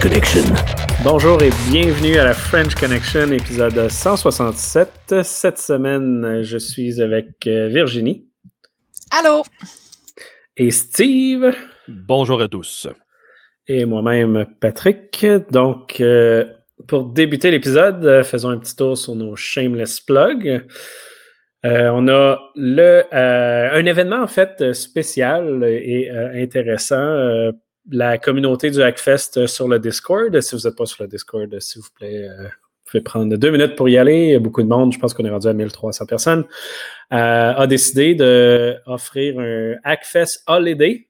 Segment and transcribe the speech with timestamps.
[0.00, 0.42] Connection.
[1.04, 5.22] Bonjour et bienvenue à la French Connection, épisode 167.
[5.22, 8.26] Cette semaine, je suis avec euh, Virginie.
[9.10, 9.42] Allô?
[10.56, 11.54] Et Steve.
[11.88, 12.88] Bonjour à tous.
[13.66, 15.26] Et moi-même, Patrick.
[15.50, 16.44] Donc, euh,
[16.88, 20.64] pour débuter l'épisode, euh, faisons un petit tour sur nos shameless plugs.
[21.66, 27.52] Euh, on a le, euh, un événement en fait spécial et euh, intéressant.
[27.90, 30.38] La communauté du Hackfest sur le Discord.
[30.40, 33.76] Si vous n'êtes pas sur le Discord, s'il vous plaît, vous pouvez prendre deux minutes
[33.76, 34.38] pour y aller.
[34.38, 36.44] Beaucoup de monde, je pense qu'on est rendu à 1300 personnes,
[37.10, 41.08] a décidé d'offrir un Hackfest Holiday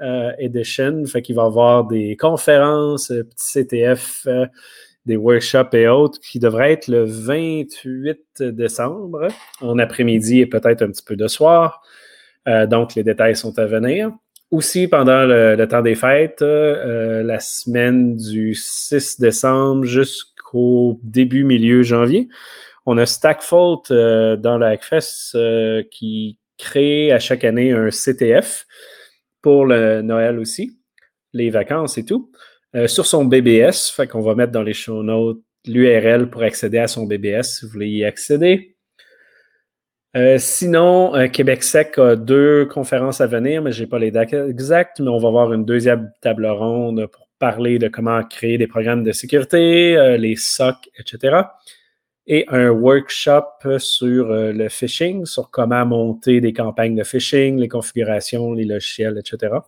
[0.00, 1.04] Edition.
[1.06, 4.26] Fait qu'il va y avoir des conférences, petits CTF
[5.06, 9.28] des workshops et autres qui devraient être le 28 décembre,
[9.60, 11.80] en après-midi et peut-être un petit peu de soir.
[12.48, 14.12] Euh, donc, les détails sont à venir.
[14.50, 21.82] Aussi, pendant le, temps des fêtes, euh, la semaine du 6 décembre jusqu'au début, milieu
[21.82, 22.28] janvier,
[22.86, 25.36] on a Stackfault euh, dans la Hackfest
[25.90, 28.66] qui crée à chaque année un CTF
[29.42, 30.78] pour le Noël aussi,
[31.32, 32.30] les vacances et tout.
[32.76, 33.90] Euh, sur son BBS.
[33.94, 37.64] Fait qu'on va mettre dans les show notes l'URL pour accéder à son BBS si
[37.64, 38.75] vous voulez y accéder.
[40.16, 44.10] Euh, sinon, euh, Québec Sec a deux conférences à venir, mais je n'ai pas les
[44.10, 48.56] dates exactes, mais on va avoir une deuxième table ronde pour parler de comment créer
[48.56, 51.42] des programmes de sécurité, les SOC, etc.
[52.26, 58.54] Et un workshop sur le phishing, sur comment monter des campagnes de phishing, les configurations,
[58.54, 59.58] les logiciels, etc.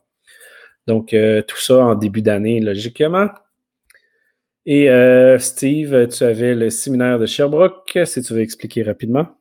[0.88, 3.28] Donc, euh, tout ça en début d'année, logiquement.
[4.64, 9.37] Et euh, Steve, tu avais le séminaire de Sherbrooke, si tu veux expliquer rapidement.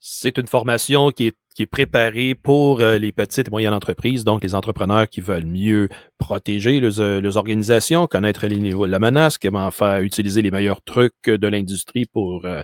[0.00, 4.24] C'est une formation qui est qui est préparé pour euh, les petites et moyennes entreprises,
[4.24, 5.88] donc les entrepreneurs qui veulent mieux
[6.18, 10.82] protéger leurs, euh, organisations, connaître les niveaux de la menace, comment faire utiliser les meilleurs
[10.82, 12.62] trucs de l'industrie pour euh,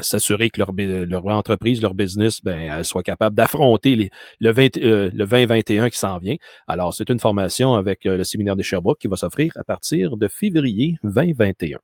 [0.00, 4.10] s'assurer que leur, entreprise, leur business, ben, soit capable d'affronter
[4.40, 6.36] le, 20, le 2021 qui s'en vient.
[6.68, 10.28] Alors, c'est une formation avec le séminaire de Sherbrooke qui va s'offrir à partir de
[10.28, 11.78] février 2021.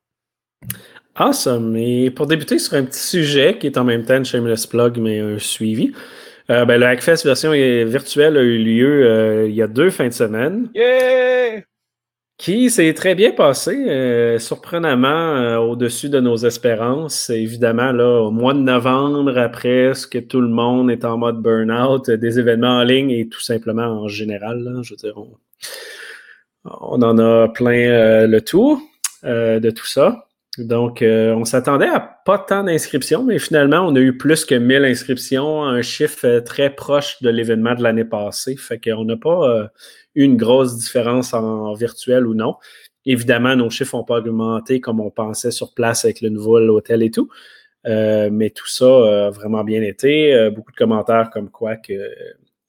[1.15, 1.75] Awesome.
[1.77, 4.97] Et pour débuter sur un petit sujet qui est en même temps une shameless plug,
[4.97, 5.93] mais un suivi,
[6.49, 10.07] euh, ben, le Hackfest version virtuelle a eu lieu euh, il y a deux fins
[10.07, 10.69] de semaine.
[10.73, 11.61] Yeah!
[12.37, 17.29] Qui s'est très bien passé, euh, surprenamment au-dessus de nos espérances.
[17.29, 21.41] Évidemment, là, au mois de novembre, après ce que tout le monde est en mode
[21.41, 25.37] burn-out, des événements en ligne et tout simplement en général, je veux dire, on,
[26.65, 28.81] on en a plein le tour
[29.23, 30.25] de tout ça.
[30.59, 34.53] Donc, euh, on s'attendait à pas tant d'inscriptions, mais finalement, on a eu plus que
[34.53, 38.55] 1000 inscriptions, un chiffre euh, très proche de l'événement de l'année passée.
[38.55, 39.67] Fait qu'on n'a pas euh,
[40.13, 42.55] eu une grosse différence en virtuel ou non.
[43.05, 47.01] Évidemment, nos chiffres n'ont pas augmenté comme on pensait sur place avec le nouveau hôtel
[47.01, 47.29] et tout.
[47.85, 48.85] mais tout ça
[49.25, 50.49] a vraiment bien été.
[50.55, 51.93] beaucoup de commentaires comme quoi que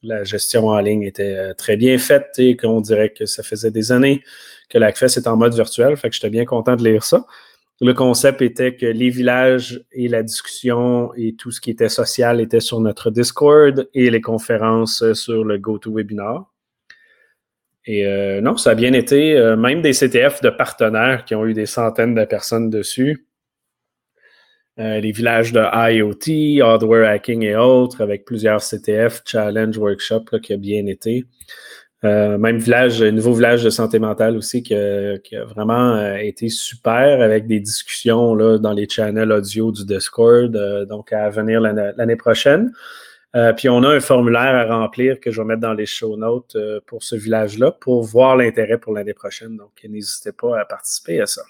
[0.03, 3.93] la gestion en ligne était très bien faite et qu'on dirait que ça faisait des
[3.93, 4.25] années
[4.69, 5.97] que l'ACFES est en mode virtuel.
[5.97, 7.27] Fait que j'étais bien content de lire ça.
[7.85, 12.41] Le concept était que les villages et la discussion et tout ce qui était social
[12.41, 16.51] était sur notre Discord et les conférences sur le GoToWebinar.
[17.85, 19.37] Et euh, non, ça a bien été.
[19.37, 23.27] Euh, même des CTF de partenaires qui ont eu des centaines de personnes dessus.
[24.79, 30.55] Euh, les villages de IoT, hardware hacking et autres, avec plusieurs CTF, challenge, workshop qui
[30.55, 31.27] a bien été.
[32.05, 35.17] Euh, même village, nouveau village de santé mentale aussi qui a,
[35.47, 40.85] vraiment euh, été super avec des discussions là, dans les channels audio du Discord, euh,
[40.85, 42.73] donc à venir l'année prochaine.
[43.57, 46.57] puis on a un formulaire à remplir que je vais mettre dans les show notes
[46.87, 49.57] pour ce village-là pour voir l'intérêt pour l'année prochaine.
[49.57, 51.43] Donc n'hésitez pas à participer à ça.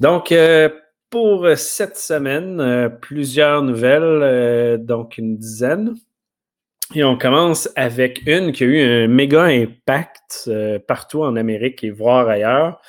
[0.00, 0.34] Donc
[1.10, 5.94] pour cette semaine, plusieurs nouvelles, donc une dizaine.
[6.96, 11.82] Et on commence avec une qui a eu un méga impact euh, partout en Amérique
[11.82, 12.80] et voire ailleurs.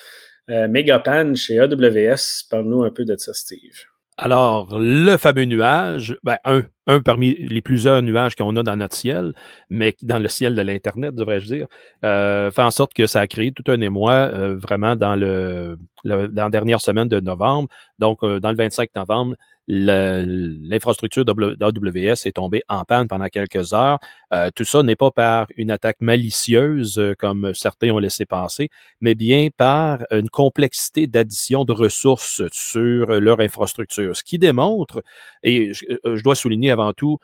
[0.51, 2.45] Euh, Megapan chez AWS.
[2.51, 3.73] Parle-nous un peu de ça, Steve.
[4.17, 8.95] Alors, le fameux nuage, ben, un, un parmi les plusieurs nuages qu'on a dans notre
[8.95, 9.33] ciel,
[9.71, 11.67] mais dans le ciel de l'Internet, devrais-je dire,
[12.03, 15.79] euh, fait en sorte que ça a créé tout un émoi euh, vraiment dans, le,
[16.05, 17.69] dans la dernière semaine de novembre.
[17.97, 19.35] Donc, dans le 25 novembre,
[19.67, 23.99] l'infrastructure d'AWS est tombée en panne pendant quelques heures.
[24.33, 28.69] Euh, tout ça n'est pas par une attaque malicieuse, euh, comme certains ont laissé penser,
[29.01, 34.15] mais bien par une complexité d'addition de ressources sur leur infrastructure.
[34.15, 35.03] Ce qui démontre,
[35.43, 37.17] et je, euh, dois souligner avant tout,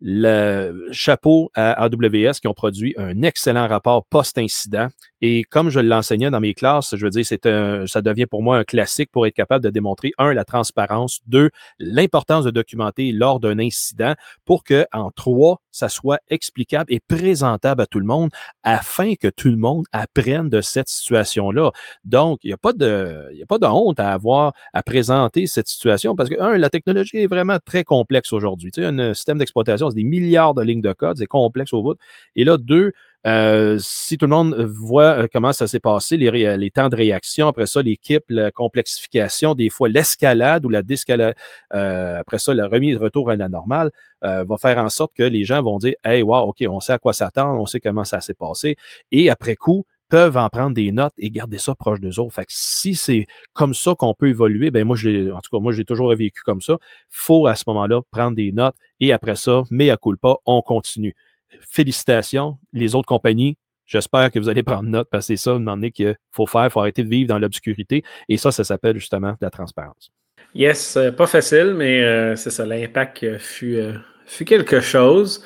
[0.00, 4.88] le chapeau à AWS qui ont produit un excellent rapport post-incident.
[5.20, 8.42] Et comme je l'enseignais dans mes classes, je veux dire, c'est un, ça devient pour
[8.42, 11.50] moi un classique pour être capable de démontrer, un, la transparence, deux,
[11.80, 14.14] l'importance de documenter lors d'un incident
[14.44, 18.30] pour que, en trois, ça soit explicable et présentable à tout le monde
[18.62, 21.72] afin que tout le monde apprenne de cette situation-là.
[22.04, 25.46] Donc, il n'y a pas de, il a pas de honte à avoir à présenter
[25.48, 28.70] cette situation parce que, un, la technologie est vraiment très complexe aujourd'hui.
[28.70, 31.98] Tu sais, un système d'exploitation, des milliards de lignes de code, c'est complexe au bout.
[32.36, 32.92] Et là, deux,
[33.26, 37.48] euh, si tout le monde voit euh, comment ça s'est passé, les, temps de réaction,
[37.48, 41.34] après ça, l'équipe, la complexification, des fois l'escalade ou la déscalade,
[41.74, 43.90] euh, après ça, la remise retour à la normale,
[44.22, 46.98] va faire en sorte que les gens vont dire Hey, wow, OK, on sait à
[46.98, 48.76] quoi s'attendre, on sait comment ça s'est passé.
[49.12, 52.34] Et après coup, peuvent en prendre des notes et garder ça proche d'eux autres.
[52.34, 55.60] Fait que si c'est comme ça qu'on peut évoluer, ben moi, j'ai, en tout cas,
[55.60, 56.78] moi, j'ai toujours vécu comme ça.
[57.08, 61.14] faut à ce moment-là prendre des notes et après ça, mais à pas, on continue
[61.60, 62.58] félicitations.
[62.72, 63.56] Les autres compagnies,
[63.86, 66.64] j'espère que vous allez prendre note parce que c'est ça, un moment qu'il faut faire,
[66.64, 68.02] il faut arrêter de vivre dans l'obscurité.
[68.28, 70.10] Et ça, ça s'appelle justement la transparence.
[70.54, 75.44] Yes, euh, pas facile, mais euh, c'est ça, l'impact euh, fut, quelque chose.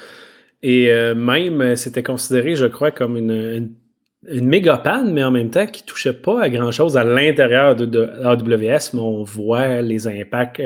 [0.63, 3.75] Et même, c'était considéré, je crois, comme une,
[4.25, 7.87] méga panne, mais en même temps qui ne touchait pas à grand-chose à l'intérieur de,
[7.87, 10.63] de, AWS, mais on voit les impacts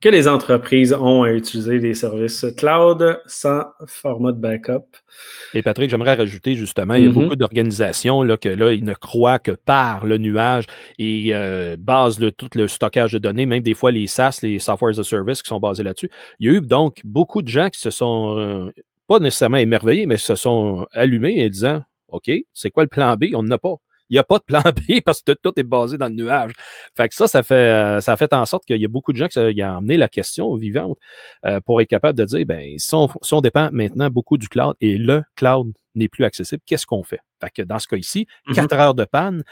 [0.00, 4.84] que les entreprises ont à utiliser des services cloud sans format de backup.
[5.54, 7.14] Et Patrick, j'aimerais rajouter justement, il y a mm-hmm.
[7.14, 10.66] beaucoup d'organisations là, que là, ils ne croient que par le nuage
[10.98, 14.60] et euh, basent le, tout le stockage de données, même des fois les SaaS, les
[14.60, 16.10] Software as a Service qui sont basés là-dessus.
[16.38, 18.70] Il y a eu donc beaucoup de gens qui se sont euh,
[19.08, 23.26] pas nécessairement émerveillés, mais se sont allumés et disant OK, c'est quoi le plan B?
[23.34, 23.76] On n'en a pas
[24.10, 26.52] il n'y a pas de plan B parce que tout est basé dans le nuage.
[26.96, 29.18] Fait que ça, ça fait, euh, ça fait en sorte qu'il y a beaucoup de
[29.18, 30.98] gens qui ont amené la question vivante
[31.44, 34.96] euh, pour être capable de dire, ben, si on, dépend maintenant beaucoup du cloud et
[34.98, 37.20] le cloud n'est plus accessible, qu'est-ce qu'on fait?
[37.40, 38.54] Fait que dans ce cas ici, mm-hmm.
[38.54, 39.44] quatre heures de panne,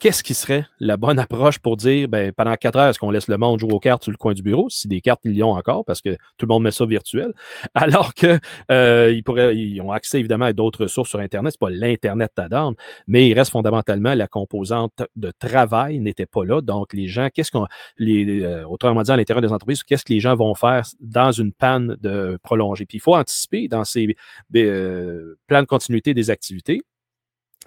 [0.00, 3.28] qu'est-ce qui serait la bonne approche pour dire, ben, pendant quatre heures, est-ce qu'on laisse
[3.28, 5.52] le monde jouer aux cartes sur le coin du bureau, si des cartes, ils ont
[5.52, 7.32] encore, parce que tout le monde met ça virtuel,
[7.74, 8.38] alors que
[8.70, 12.32] euh, ils, pourraient, ils ont accès évidemment à d'autres ressources sur Internet, c'est pas l'Internet
[12.34, 12.74] t'adore,
[13.06, 16.62] mais il reste fondamentalement la composante de travail n'était pas là.
[16.62, 17.66] Donc, les gens, qu'est-ce qu'on,
[17.98, 21.30] les, euh, autrement dit, à l'intérieur des entreprises, qu'est-ce que les gens vont faire dans
[21.30, 22.86] une panne de prolongée?
[22.86, 24.16] Puis il faut anticiper dans ces
[24.56, 26.80] euh, plans de continuité des activités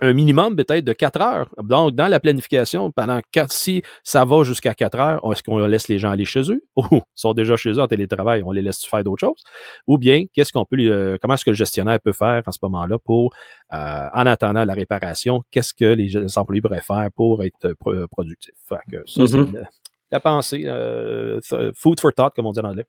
[0.01, 1.49] un minimum peut-être de 4 heures.
[1.61, 5.87] Donc, dans la planification, pendant 4, si ça va jusqu'à 4 heures, est-ce qu'on laisse
[5.87, 6.63] les gens aller chez eux?
[6.75, 9.43] Ou ils sont déjà chez eux en télétravail, on les laisse faire d'autres choses?
[9.87, 12.59] Ou bien, qu'est-ce qu'on peut, euh, comment est-ce que le gestionnaire peut faire en ce
[12.63, 13.33] moment-là pour,
[13.73, 17.73] euh, en attendant la réparation, qu'est-ce que les, employés pourraient faire pour être
[18.09, 18.53] productifs?
[18.67, 19.63] ça, c'est mm-hmm.
[20.11, 21.39] la, pensée, euh,
[21.75, 22.85] food for thought, comme on dit en anglais.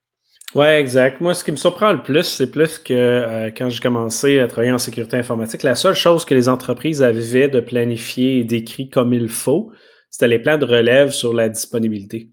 [0.55, 1.21] Oui, exact.
[1.21, 4.47] Moi, ce qui me surprend le plus, c'est plus que euh, quand j'ai commencé à
[4.47, 8.89] travailler en sécurité informatique, la seule chose que les entreprises avaient de planifier et d'écrit
[8.89, 9.73] comme il faut,
[10.11, 12.31] c'était les plans de relève sur la disponibilité.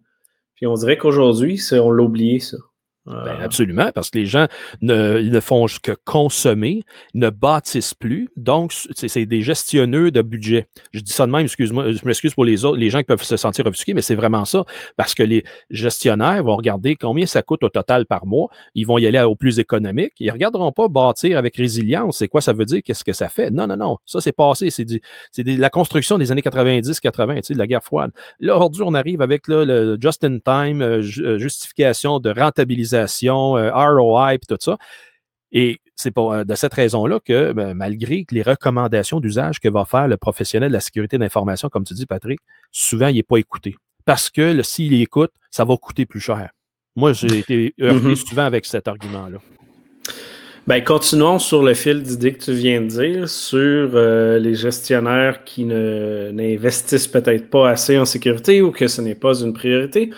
[0.56, 2.58] Puis on dirait qu'aujourd'hui, on l'a oublié, ça.
[3.08, 3.44] Ben, ah.
[3.44, 4.48] absolument, parce que les gens
[4.82, 6.84] ne, ne font que consommer,
[7.16, 8.30] ne bâtissent plus.
[8.38, 10.68] Donc, c'est des gestionneurs de budget.
[10.92, 13.24] Je dis ça de même, excuse-moi, je m'excuse pour les autres, les gens qui peuvent
[13.24, 14.66] se sentir offusqués, mais c'est vraiment ça.
[14.98, 18.50] Parce que les gestionnaires vont regarder combien ça coûte au total par mois.
[18.76, 20.14] Ils vont y aller au plus économique.
[20.20, 22.20] Ils ne regarderont pas bâtir avec résilience.
[22.20, 22.82] C'est quoi ça veut dire?
[22.86, 23.50] Qu'est-ce que ça fait?
[23.50, 23.98] Non, non, non.
[24.06, 24.70] Ça, c'est passé.
[24.70, 28.12] C'est la construction des années 90-80, de la guerre froide.
[28.40, 34.48] Là, aujourd'hui, on arrive avec le just-in-time, euh, euh, justification de rentabilisation euh, ROI, puis
[34.48, 34.78] tout ça.
[35.52, 40.08] Et c'est euh, de cette raison-là que, ben, malgré les recommandations d'usage que va faire
[40.08, 42.40] le professionnel de la sécurité d'information, comme tu dis, Patrick,
[42.72, 43.76] souvent, il n'est pas écouté.
[44.06, 46.52] Parce que s'il écoute, ça va coûter plus cher.
[46.96, 48.28] Moi, j'ai été heurté mm-hmm.
[48.28, 49.38] souvent avec cet argument-là.
[50.68, 55.44] Ben, continuons sur le fil d'idées que tu viens de dire sur euh, les gestionnaires
[55.44, 60.12] qui n'investissent peut-être pas assez en sécurité ou que ce n'est pas une priorité.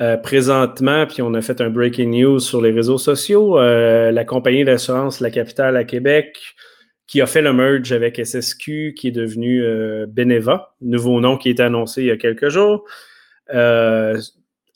[0.00, 4.24] Euh, présentement, puis on a fait un breaking news sur les réseaux sociaux, euh, la
[4.24, 6.36] compagnie d'assurance La Capitale à Québec,
[7.06, 11.50] qui a fait le merge avec SSQ, qui est devenu euh, Beneva, nouveau nom qui
[11.50, 12.84] été annoncé il y a quelques jours,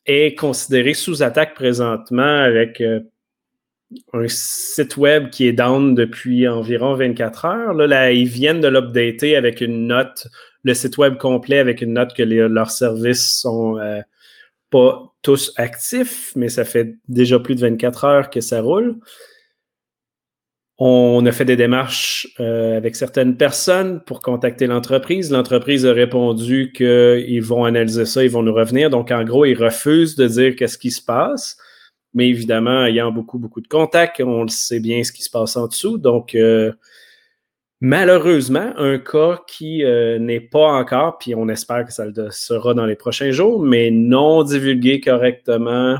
[0.06, 7.44] est considéré sous attaque présentement avec un site web qui est down depuis environ 24
[7.44, 7.74] heures.
[7.74, 10.28] Là, ils viennent de l'updater avec une note,
[10.62, 13.78] le site web complet avec une note que leurs services sont
[14.70, 18.98] pas tous actifs, mais ça fait déjà plus de 24 heures que ça roule.
[20.80, 25.32] On a fait des démarches euh, avec certaines personnes pour contacter l'entreprise.
[25.32, 28.88] L'entreprise a répondu qu'ils vont analyser ça, ils vont nous revenir.
[28.88, 31.56] Donc, en gros, ils refusent de dire qu'est-ce qui se passe.
[32.14, 35.66] mais évidemment, ayant beaucoup, beaucoup de contacts, on sait bien ce qui se passe en
[35.66, 35.98] dessous.
[35.98, 36.36] Donc,
[37.80, 42.86] malheureusement, un cas qui n'est pas encore, puis on espère que ça le sera dans
[42.86, 45.98] les prochains jours, mais non divulgué correctement,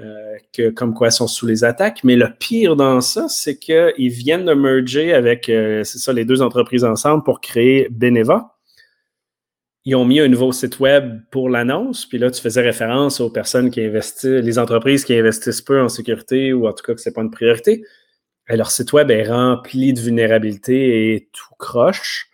[0.00, 2.04] euh, que, comme quoi ils sont sous les attaques.
[2.04, 6.24] Mais le pire dans ça, c'est qu'ils viennent de merger avec, euh, c'est ça, les
[6.24, 8.54] deux entreprises ensemble pour créer Beneva.
[9.84, 13.28] Ils ont mis un nouveau site web pour l'annonce, puis là, tu faisais référence aux
[13.28, 17.00] personnes qui investissent, les entreprises qui investissent peu en sécurité, ou en tout cas que
[17.00, 17.82] ce n'est pas une priorité.
[18.56, 22.28] Leur site web est rempli de vulnérabilités et tout croche.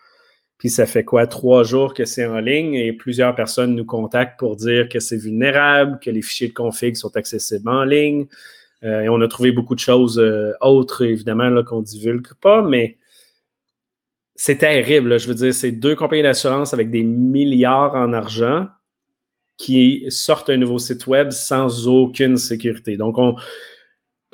[0.58, 4.38] Puis ça fait quoi, trois jours que c'est en ligne et plusieurs personnes nous contactent
[4.38, 8.26] pour dire que c'est vulnérable, que les fichiers de config sont accessibles en ligne.
[8.84, 12.62] Euh, et on a trouvé beaucoup de choses euh, autres, évidemment, qu'on ne divulgue pas,
[12.62, 12.98] mais
[14.36, 15.18] c'est terrible.
[15.18, 18.66] je veux dire, c'est deux compagnies d'assurance avec des milliards en argent
[19.56, 22.96] qui sortent un nouveau site web sans aucune sécurité.
[22.96, 23.36] Donc, on,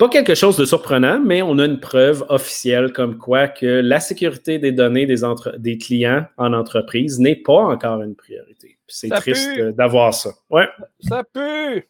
[0.01, 3.99] pas quelque chose de surprenant, mais on a une preuve officielle comme quoi que la
[3.99, 5.17] sécurité des données des,
[5.59, 8.79] des clients en entreprise n'est pas encore une priorité.
[8.87, 10.31] C'est triste d'avoir ça.
[10.49, 10.67] Ouais.
[11.01, 11.87] Ça pue!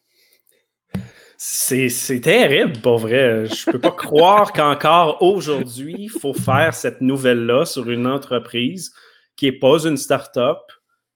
[1.38, 3.46] C'est terrible, pour vrai.
[3.46, 8.92] Je peux pas croire qu'encore aujourd'hui, il faut faire cette nouvelle-là sur une entreprise
[9.36, 10.58] qui n'est pas une start-up,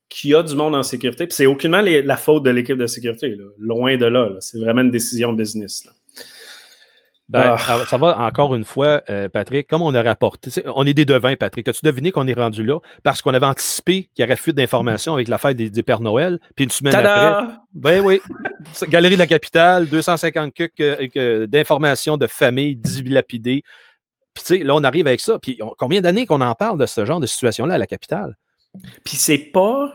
[0.09, 1.27] qui a du monde en sécurité.
[1.27, 3.37] Puis c'est aucunement la faute de l'équipe de sécurité.
[3.59, 4.31] Loin de là.
[4.41, 5.85] C'est vraiment une décision business.
[5.85, 5.93] Là.
[7.29, 7.85] Ben, ah.
[7.89, 11.35] Ça va encore une fois, euh, Patrick, comme on a rapporté, on est des devins,
[11.35, 11.67] Patrick.
[11.67, 12.79] As-tu deviné qu'on est rendu là?
[13.03, 16.39] Parce qu'on avait anticipé qu'il y aurait fuite d'informations avec la fête des, Pères Noël,
[16.55, 17.53] puis une semaine après.
[17.75, 18.21] Ben oui,
[18.89, 20.83] Galerie de la Capitale, 250 cucs
[21.49, 23.63] d'informations de famille dilapidées.
[24.35, 25.39] Puis tu sais, là, on arrive avec ça.
[25.39, 28.37] Puis combien d'années qu'on en parle de ce genre de situation-là à la capitale?
[29.05, 29.95] Puis c'est pas.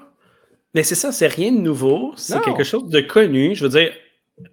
[0.74, 2.14] Mais c'est ça, c'est rien de nouveau.
[2.16, 3.56] C'est quelque chose de connu.
[3.56, 3.92] Je veux dire,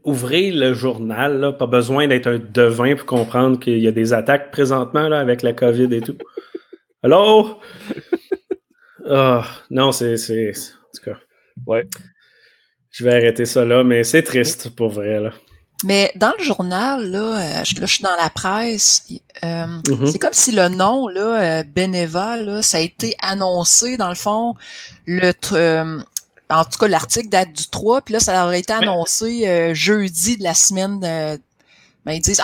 [0.05, 4.51] ouvrez le journal, pas besoin d'être un devin pour comprendre qu'il y a des attaques
[4.51, 6.19] présentement là, avec la COVID et tout.
[7.03, 7.59] Allô?
[9.09, 9.41] oh,
[9.71, 10.15] non, c'est.
[10.15, 10.53] En
[10.95, 11.19] tout cas,
[11.67, 11.87] ouais.
[12.91, 15.21] Je vais arrêter ça là, mais c'est triste pour vrai.
[15.21, 15.33] Là.
[15.85, 19.05] Mais dans le journal, là, euh, je, suis dans la presse,
[19.45, 20.11] euh, mm-hmm.
[20.11, 24.55] c'est comme si le nom, là, euh, Beneva, ça a été annoncé, dans le fond,
[25.07, 25.33] le,
[26.51, 30.39] en tout cas, l'article date du 3, puis là, ça aurait été annoncé euh, jeudi
[30.39, 31.01] de la semaine.
[31.05, 31.37] Euh,
[32.07, 32.41] ben, ils disent,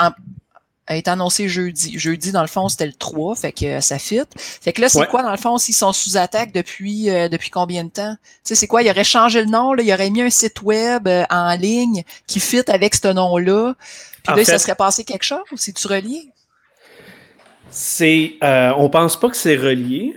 [0.87, 1.99] a été annoncé jeudi.
[1.99, 4.21] Jeudi, dans le fond, c'était le 3, fait que ça fit.
[4.37, 7.49] Fait que là, c'est quoi, dans le fond, s'ils sont sous attaque depuis euh, depuis
[7.49, 8.15] combien de temps?
[8.23, 8.83] Tu sais, c'est quoi?
[8.83, 12.41] Il aurait changé le nom, là, il aurait mis un site web en ligne qui
[12.41, 13.75] fit avec ce nom-là.
[14.23, 15.45] Puis là, ça serait passé quelque chose?
[15.57, 16.29] C'est-tu relié?
[17.71, 18.35] C'est.
[18.43, 20.15] on pense pas que c'est relié.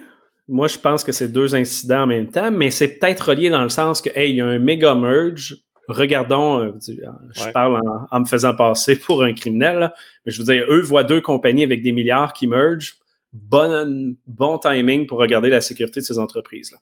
[0.47, 3.63] Moi, je pense que c'est deux incidents en même temps, mais c'est peut-être relié dans
[3.63, 5.57] le sens que, hey, il y a un méga merge.
[5.89, 7.79] Regardons, euh, je parle
[8.11, 9.93] en, me faisant passer pour un criminel,
[10.25, 12.95] mais je veux dire, eux voient deux compagnies avec des milliards qui mergent.
[13.33, 16.77] Bon, bon timing pour regarder la sécurité de ces entreprises-là.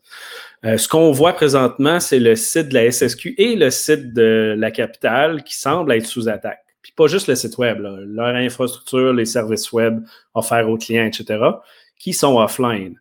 [0.69, 4.55] Euh, ce qu'on voit présentement, c'est le site de la SSQ et le site de
[4.57, 6.63] la capitale qui semblent être sous attaque.
[6.83, 10.03] Puis pas juste le site web, leur infrastructure, les services web
[10.35, 11.43] offerts aux clients, etc.,
[11.99, 12.99] qui sont offline.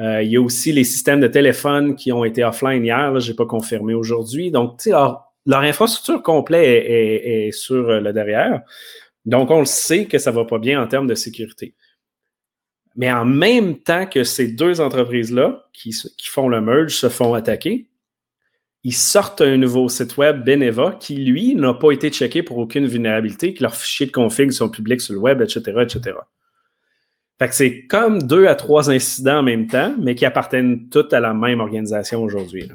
[0.00, 3.30] Euh, il y a aussi les systèmes de téléphone qui ont été offline hier, je
[3.30, 4.50] n'ai pas confirmé aujourd'hui.
[4.50, 8.62] Donc, leur, infrastructure complète est, sur le derrière.
[9.24, 11.74] Donc, on le sait que ça ne va pas bien en termes de sécurité.
[12.96, 17.34] Mais en même temps que ces deux entreprises-là qui, qui, font le merge se font
[17.34, 17.88] attaquer,
[18.84, 22.86] ils sortent un nouveau site web, Beneva, qui, lui, n'a pas été checké pour aucune
[22.86, 26.16] vulnérabilité, que leurs fichiers de config sont publics sur le web, etc., etc.
[27.38, 31.12] Fait que c'est comme deux à trois incidents en même temps, mais qui appartiennent toutes
[31.12, 32.70] à la même organisation aujourd'hui.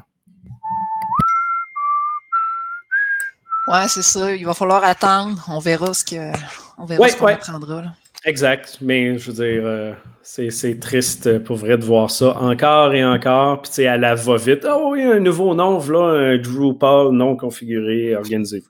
[3.67, 4.35] Ouais, c'est ça.
[4.35, 5.45] Il va falloir attendre.
[5.47, 6.33] On verra ce que
[6.77, 7.83] on verra ce qu'on apprendra.
[8.25, 8.79] Exact.
[8.81, 13.61] Mais je veux dire, euh, c'est triste pour vrai de voir ça encore et encore.
[13.61, 14.65] Puis tu sais, à la va-vite.
[14.69, 18.67] Oh oui, un nouveau nom, voilà, un Drupal non configuré, organisez-vous.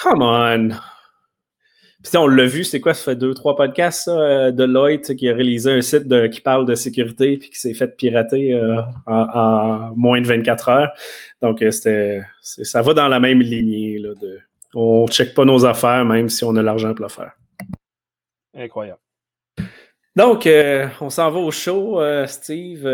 [0.00, 0.70] Come on!
[2.04, 5.00] Puis on l'a vu, c'est quoi, ça fait deux, trois podcasts, ça, euh, de Lloyd,
[5.00, 8.82] qui a réalisé un site qui parle de sécurité puis qui s'est fait pirater euh,
[9.06, 10.92] en, moins de 24 heures.
[11.40, 13.98] Donc, euh, c'était, ça va dans la même lignée.
[13.98, 14.38] Là, de,
[14.74, 17.32] on ne check pas nos affaires, même si on a l'argent pour le faire.
[18.54, 19.00] Incroyable.
[20.14, 20.46] Donc,
[21.00, 22.86] on s'en va au show, Steve.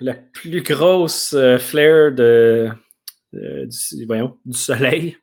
[0.00, 2.70] la plus grosse flare de,
[3.36, 5.16] du, voyons, du soleil.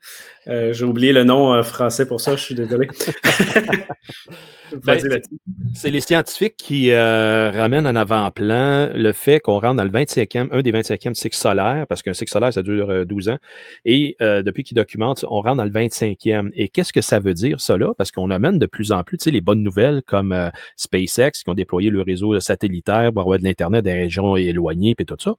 [0.46, 2.88] J'ai oublié le nom français pour ça, je suis désolé.
[4.84, 5.00] Ben,
[5.76, 10.62] c'est les scientifiques qui ramènent en avant-plan le fait qu'on rentre dans le 25e, un
[10.62, 13.38] des 25e cycles solaires, parce qu'un cycle solaire, ça dure 12 ans.
[13.86, 16.50] Et depuis qu'ils documentent, on rentre dans le 25e.
[16.56, 17.94] Et qu'est-ce que ça veut dire, là?
[17.98, 20.36] Parce qu'on amène de plus en plus, tu sais, les bonnes nouvelles comme
[20.76, 25.06] SpaceX qui ont déployé le réseau satellitaire pour avoir de l'Internet des régions éloignées, et
[25.06, 25.36] tout ça.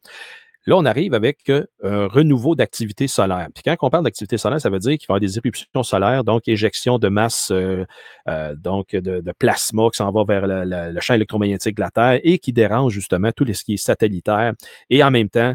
[0.67, 3.49] Là, on arrive avec euh, un renouveau d'activité solaire.
[3.55, 5.83] Puis quand on parle d'activité solaire, ça veut dire qu'il va y avoir des éruptions
[5.83, 7.85] solaires, donc éjection de masse, euh,
[8.29, 12.39] euh, donc de, plasma qui s'en va vers le, champ électromagnétique de la Terre et
[12.39, 14.53] qui dérange justement tout ce qui est satellitaire
[14.89, 15.55] et en même temps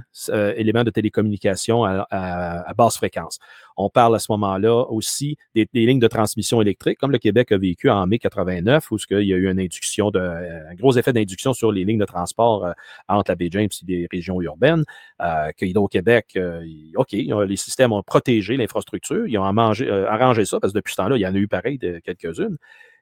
[0.56, 3.40] éléments de télécommunication à basse fréquence.
[3.82, 7.58] On parle à ce moment-là aussi des, lignes de transmission électrique, comme le Québec a
[7.58, 11.14] vécu en mai 89, où il y a eu une induction de, un gros effet
[11.14, 12.74] d'induction sur les lignes de transport euh,
[13.08, 14.84] entre la baie James et les régions urbaines.
[15.22, 16.62] Euh, au québec euh,
[16.96, 21.16] OK, les systèmes ont protégé l'infrastructure, ils ont arrangé ça, parce que depuis ce temps-là,
[21.16, 22.58] il y en a eu pareil de quelques-unes.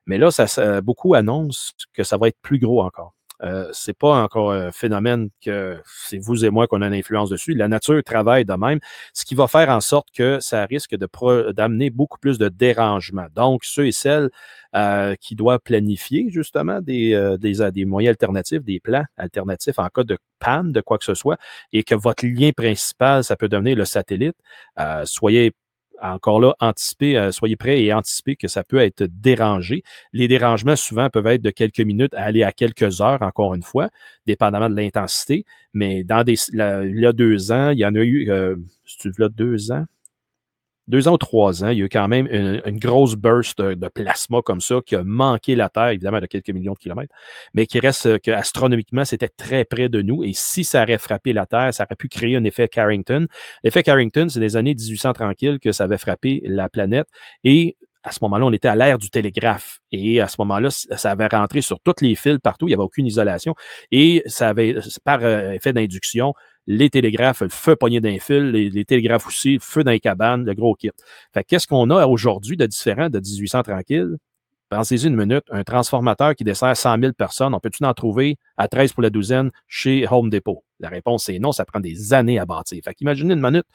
[0.06, 3.17] Mais là, ça, beaucoup annoncent que ça va être plus gros encore.
[3.44, 7.30] Euh, c'est pas encore un phénomène que c'est vous et moi qu'on a une influence
[7.30, 7.54] dessus.
[7.54, 8.80] La nature travaille de même,
[9.14, 13.28] ce qui va faire en sorte que ça risque d'amener beaucoup plus de dérangement.
[13.36, 14.30] Donc, ceux et celles
[14.76, 19.88] euh, qui doivent planifier justement des, euh, des, des, moyens alternatifs, des plans alternatifs en
[19.90, 21.38] cas de panne de quoi que ce soit,
[21.74, 24.36] et que votre lien principal, ça peut devenir le satellite,
[25.06, 25.54] soyez
[26.02, 29.84] encore là, anticipez, euh, soyez prêts et anticipez que ça peut être dérangé.
[30.14, 33.64] Les dérangements, souvent, peuvent être de quelques minutes à aller à quelques heures, encore une
[33.64, 33.90] fois,
[34.26, 35.46] dépendamment de l'intensité.
[35.74, 39.12] Mais dans des, il y a deux ans, il y en a eu, euh, tu
[39.18, 39.86] là deux ans,
[40.88, 43.88] deux ans ou trois ans, il y a eu quand même une, grosse burst de,
[43.88, 47.14] plasma comme ça qui a manqué la Terre, évidemment, de quelques millions de kilomètres,
[47.54, 50.24] mais qui reste euh, que astronomiquement, c'était très près de nous.
[50.24, 53.28] Et si ça aurait frappé la Terre, ça aurait pu créer un effet Carrington.
[53.64, 57.08] L'effet Carrington, c'est des années 1800 tranquilles que ça avait frappé la planète.
[57.44, 59.80] Et à ce moment-là, on était à l'ère du télégraphe.
[59.92, 62.68] Et à ce moment-là, ça avait rentré sur tous les fils partout.
[62.68, 63.54] Il n'y avait aucune isolation.
[63.92, 66.34] Et ça avait, par euh, effet d'induction,
[66.68, 70.46] les télégraphes, le feu pogné d'un fil, les, télégraphes aussi, le feu dans les cabanes,
[70.46, 70.92] le gros kit.
[71.34, 74.18] Fait qu'est-ce qu'on a aujourd'hui de différent de 1800 tranquille?
[74.70, 78.68] Pensez-y une minute, un transformateur qui dessert 100 000 personnes, on peut-tu en trouver à
[78.68, 80.62] 13 pour la douzaine chez Home Depot?
[80.82, 82.82] La réponse est non, ça prend des années à bâtir.
[82.84, 83.66] Fait qu'imaginez une minute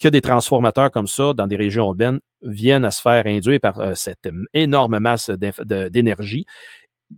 [0.00, 3.78] que des transformateurs comme ça dans des régions urbaines viennent à se faire induire par
[3.78, 6.44] euh, cette énorme masse d'énergie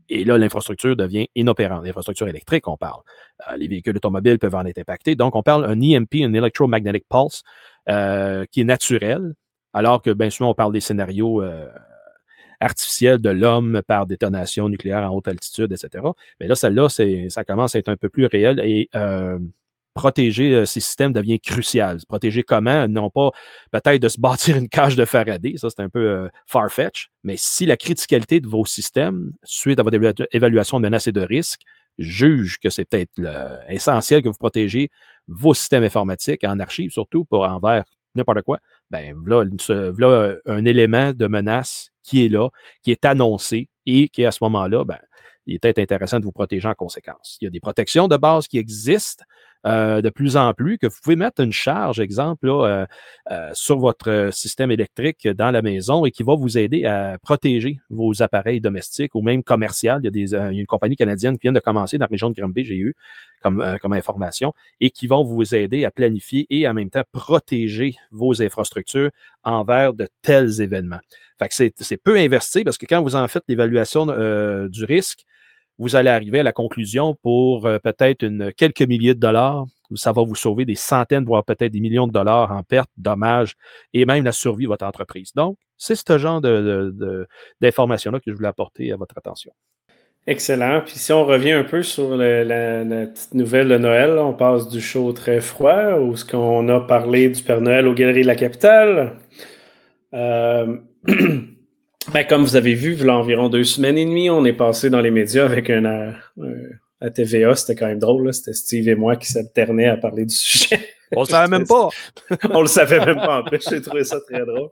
[0.08, 1.84] et là, l'infrastructure devient inopérante.
[1.84, 3.02] L'infrastructure électrique, on parle.
[3.48, 5.14] Euh, les véhicules automobiles peuvent en être impactés.
[5.14, 7.42] Donc, on parle d'un EMP, un Electromagnetic Pulse,
[7.88, 9.34] euh, qui est naturel,
[9.72, 11.68] alors que bien souvent, on parle des scénarios euh,
[12.60, 16.04] artificiels de l'homme par détonation nucléaire en haute altitude, etc.
[16.40, 18.88] Mais là, celle-là, ça commence à être un peu plus réel et
[19.94, 21.98] protéger euh, ces systèmes devient crucial.
[22.08, 22.86] Protéger comment?
[22.88, 23.30] Non pas
[23.70, 27.36] peut-être de se bâtir une cage de Faraday, ça c'est un peu euh, far-fetch, mais
[27.36, 31.62] si la criticalité de vos systèmes, suite à votre évaluation de menaces et de risques,
[31.98, 33.12] juge que c'est peut-être
[33.68, 34.90] essentiel que vous protégez
[35.28, 38.58] vos systèmes informatiques en archive, surtout pour envers n'importe quoi,
[38.90, 39.50] ben voilà,
[39.92, 42.48] voilà, un élément de menace qui est là,
[42.82, 44.98] qui est annoncé et qui, à ce moment-là, ben,
[45.46, 47.38] il est peut-être intéressant de vous protéger en conséquence.
[47.40, 49.24] Il y a des protections de base qui existent,
[49.66, 52.84] euh, de plus en plus, que vous pouvez mettre une charge, exemple, euh,
[53.30, 57.78] euh, sur votre système électrique dans la maison et qui va vous aider à protéger
[57.88, 59.94] vos appareils domestiques ou même commerciaux.
[60.02, 62.64] Il y a, une compagnie canadienne qui vient de commencer dans la région de Granby,
[62.64, 62.94] j'ai eu
[63.42, 67.94] comme, comme information, et qui vont vous aider à planifier et en même temps protéger
[68.10, 69.10] vos infrastructures
[69.42, 71.00] envers de tels événements.
[71.38, 74.06] Fait que c'est peu investi parce que quand vous en faites l'évaluation
[74.68, 75.24] du risque,
[75.78, 79.66] vous allez arriver à la conclusion pour euh, peut-être quelques milliers de dollars.
[79.96, 83.54] Ça va vous sauver des centaines, voire peut-être des millions de dollars en pertes, dommages
[83.92, 85.32] et même la survie de votre entreprise.
[85.34, 86.40] Donc, c'est ce genre
[87.60, 89.52] d'informations-là que je voulais apporter à votre attention.
[90.26, 90.80] Excellent.
[90.80, 94.80] Puis si on revient un peu sur la, petite nouvelle de Noël, on passe du
[94.80, 98.36] chaud très froid, où ce qu'on a parlé du Père Noël aux Galeries de la
[98.36, 99.18] Capitale.
[100.14, 100.78] Euh,
[102.12, 104.52] Ben, comme vous avez vu, il y a environ deux semaines et demie, on est
[104.52, 106.68] passé dans les médias avec un, euh,
[107.00, 108.32] à TVA, c'était quand même drôle.
[108.34, 110.80] C'était Steve et moi qui s'alternaient à parler du sujet.
[111.16, 111.88] On le savait même pas.
[112.50, 113.66] on le savait même pas en plus.
[113.68, 114.68] J'ai trouvé ça très drôle.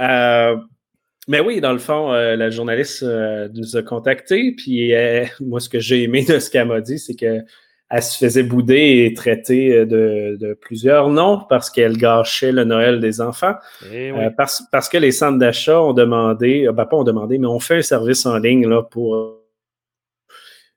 [0.00, 0.56] Euh,
[1.26, 4.54] mais oui, dans le fond, euh, la journaliste nous a contactés.
[4.56, 4.92] Puis
[5.40, 7.44] moi, ce que j'ai aimé de ce qu'elle m'a dit, c'est que
[7.90, 13.00] elle se faisait bouder et traiter euh, de, plusieurs noms parce qu'elle gâchait le Noël
[13.00, 13.54] des enfants.
[13.90, 17.38] Eh euh, parce, parce, que les centres d'achat ont demandé, euh, ben pas ont demandé,
[17.38, 19.38] mais ont fait un service en ligne là, pour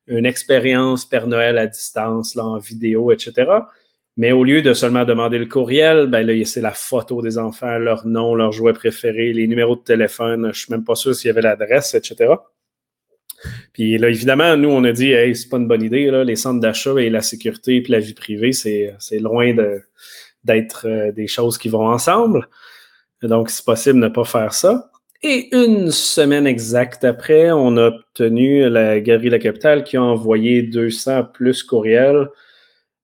[0.08, 3.50] une expérience Père Noël à distance, là, en vidéo, etc.
[4.18, 7.78] Mais au lieu de seulement demander le courriel, ben là, c'est la photo des enfants,
[7.78, 10.44] leur nom, leur jouet préféré, les numéros de téléphone.
[10.44, 12.34] Je ne suis même pas sûr s'il y avait l'adresse, etc.
[13.74, 16.36] Puis là, évidemment, nous, on a dit, hey, c'est pas une bonne idée, là, les
[16.36, 19.54] centres d'achat et la sécurité et la vie privée, c'est loin
[20.44, 22.48] d'être euh, des choses qui vont ensemble.
[23.24, 24.92] Donc, c'est possible de ne pas faire ça.
[25.24, 30.02] Et une semaine exacte après, on a obtenu la Galerie de la Capitale qui a
[30.02, 32.28] envoyé 200 plus courriels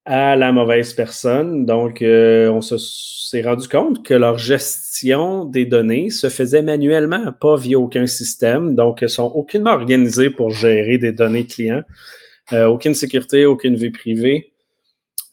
[0.08, 1.66] à la mauvaise personne.
[1.66, 7.58] Donc, euh, on s'est rendu compte que leur gestion des données se faisait manuellement, pas
[7.58, 8.74] via aucun système.
[8.74, 11.84] Donc, ils sont aucunement organisés pour gérer des données clients.
[12.54, 14.54] Euh, aucune sécurité, aucune vie privée.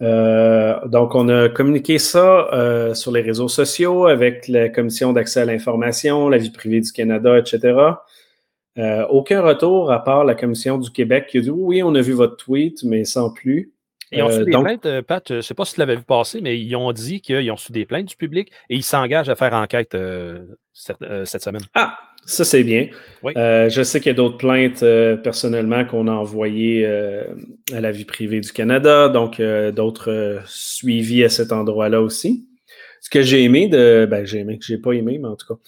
[0.02, 5.44] Euh, donc, on a communiqué ça sur les réseaux sociaux avec la Commission d'accès à
[5.44, 7.78] l'information, la vie privée du Canada, etc.
[9.08, 12.12] Aucun retour à part la Commission du Québec qui a dit oui, on a vu
[12.12, 13.70] votre tweet, mais sans plus.
[14.14, 16.40] Ils ont reçu des plaintes, Pat, je ne sais pas si tu l'avais vu passer,
[16.40, 19.34] mais ils ont dit qu'ils ont reçu des plaintes du public et ils s'engagent à
[19.34, 19.96] faire enquête
[20.72, 21.62] cette, cette, semaine.
[21.74, 22.88] Ah, ça, c'est bien.
[23.36, 27.24] Euh, je sais qu'il y a d'autres plaintes euh, personnellement qu'on a envoyées euh,
[27.72, 32.46] à la vie privée du Canada, donc d'autres suivis à cet endroit-là aussi.
[33.00, 34.06] Ce que j'ai aimé de.
[34.10, 35.60] Ben, j'ai aimé, j'ai pas aimé, mais en tout cas.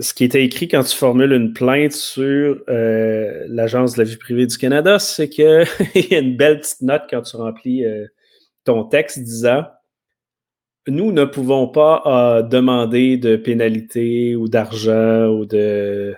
[0.00, 4.46] Ce qui était écrit quand tu formules une plainte sur l'Agence de la vie privée
[4.46, 5.44] du Canada, c'est qu'il
[5.94, 7.84] y a une belle petite note quand tu remplis
[8.64, 9.64] ton texte disant
[10.86, 16.14] nous ne pouvons pas euh, demander de pénalités ou d'argent ou de,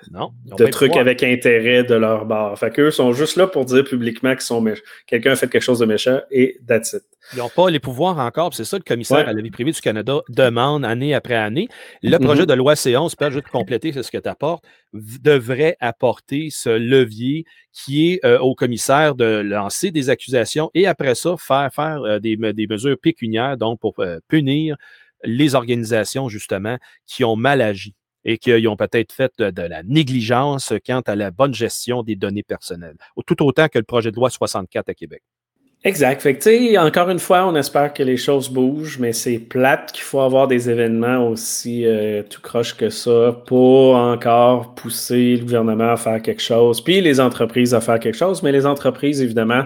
[0.58, 2.58] de trucs avec intérêt de leur barre.
[2.58, 4.64] Fait qu'eux sont juste là pour dire publiquement qu'ils sont
[5.06, 7.02] quelqu'un a fait quelque chose de méchant et that's it.
[7.32, 8.54] Ils n'ont pas les pouvoirs encore.
[8.54, 11.68] C'est ça le commissaire à la vie privée du Canada demande année après année.
[12.02, 12.46] Le projet mm-hmm.
[12.46, 18.12] de loi C11, peut juste compléter ce que tu apportes, devrait apporter ce levier qui
[18.12, 22.36] est euh, au commissaire de lancer des accusations et après ça, faire, faire euh, des,
[22.36, 24.76] mesures pécuniaires, donc pour euh, punir
[25.24, 30.72] les organisations, justement, qui ont mal agi et qui ont peut-être fait de, la négligence
[30.84, 34.30] quant à la bonne gestion des données personnelles, tout autant que le projet de loi
[34.30, 35.22] 64 à Québec.
[35.86, 36.20] Exact.
[36.20, 40.02] Fait que, encore une fois, on espère que les choses bougent, mais c'est plate qu'il
[40.02, 45.92] faut avoir des événements aussi euh, tout croche que ça pour encore pousser le gouvernement
[45.92, 48.42] à faire quelque chose, puis les entreprises à faire quelque chose.
[48.42, 49.64] Mais les entreprises, évidemment,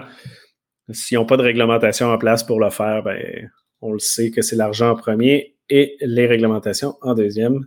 [0.91, 3.49] s'ils n'ont pas de réglementation en place pour le faire, ben,
[3.81, 7.65] on le sait que c'est l'argent en premier et les réglementations en deuxième.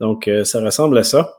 [0.00, 1.30] Donc, euh, ça ressemble à ça.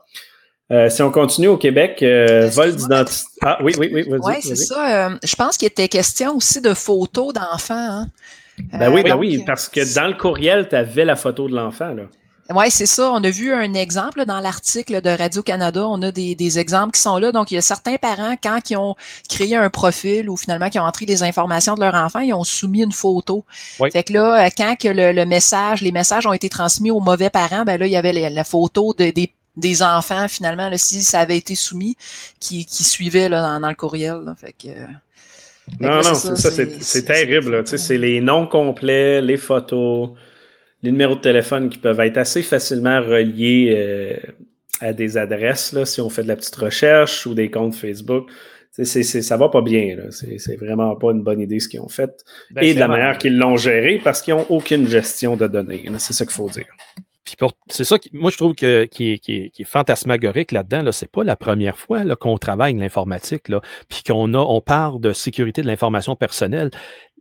[0.70, 3.26] Euh, si on continue au Québec, euh, vol d'identité.
[3.42, 4.04] Ah oui, oui, oui.
[4.06, 5.06] Oui, c'est ça.
[5.06, 7.74] Euh, je pense qu'il était question aussi de photos d'enfants.
[7.74, 8.06] Hein.
[8.72, 11.94] Ben oui, ben oui, parce que dans le courriel, tu avais la photo de l'enfant.
[12.54, 13.12] Oui, c'est ça.
[13.12, 15.86] On a vu un exemple dans l'article de Radio-Canada.
[15.86, 17.30] On a des, exemples qui sont là.
[17.30, 18.94] Donc, il y a certains parents, quand ils ont
[19.28, 22.44] créé un profil ou finalement qui ont entré les informations de leur enfant, ils ont
[22.44, 23.44] soumis une photo.
[23.92, 27.64] Fait que là, quand que le, message, les messages ont été transmis aux mauvais parents,
[27.64, 31.36] ben là, il y avait la, photo de, des des enfants, finalement, si ça avait
[31.36, 31.96] été soumis,
[32.40, 34.20] qui, qui suivaient là, dans, le courriel.
[34.40, 34.68] Fait que,
[35.80, 37.62] non, non, c'est ça, c'est terrible.
[37.66, 40.10] C'est les noms complets, les photos,
[40.82, 44.16] les numéros de téléphone qui peuvent être assez facilement reliés euh,
[44.80, 48.30] à des adresses, là, si on fait de la petite recherche ou des comptes Facebook.
[48.80, 49.96] C'est, ça va pas bien.
[50.10, 52.24] C'est, vraiment pas une bonne idée ce qu'ils ont fait.
[52.52, 55.84] Ben, Et de la manière qu'ils l'ont géré parce qu'ils n'ont aucune gestion de données.
[55.98, 56.66] C'est ça qu'il faut dire
[57.68, 60.82] c'est ça qui, moi, je trouve que, qui, est, qui, fantasmagorique là-dedans.
[60.82, 63.44] Là, c'est pas la première fois qu'on travaille l'informatique,
[63.88, 66.70] puis qu'on a, on parle de sécurité de l'information personnelle.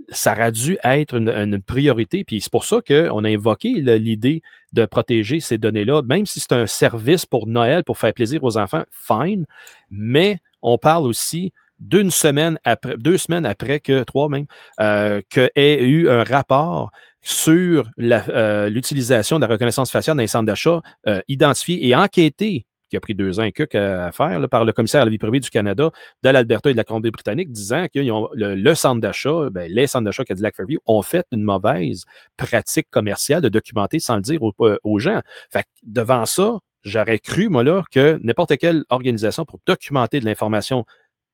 [0.10, 4.42] Ça aurait dû être une, priorité, puis c'est pour ça qu'on a invoqué l'idée
[4.74, 8.58] de protéger ces données-là, même si c'est un service pour Noël, pour faire plaisir aux
[8.58, 9.46] enfants, fine,
[9.90, 14.46] mais on parle aussi d'une semaine après, deux semaines après que, trois même,
[14.80, 15.22] euh,
[15.56, 16.92] eu un rapport
[17.28, 22.66] sur euh, l'utilisation de la reconnaissance faciale dans les centres d'achat euh, identifié et enquêté,
[22.90, 25.18] qui a pris deux ans et quelques à faire, par le commissaire à la vie
[25.18, 25.92] privée du Canada,
[26.24, 30.06] de l'Alberta et de la Colombie-Britannique, disant que le, le, centre d'achat, ben, les centres
[30.06, 32.06] d'achat Cadillac Fairview ont fait une mauvaise
[32.38, 35.20] pratique commerciale de documenter sans le dire aux, euh, aux gens.
[35.52, 40.86] Fait devant ça, j'aurais cru, moi, là, que n'importe quelle organisation pour documenter de l'information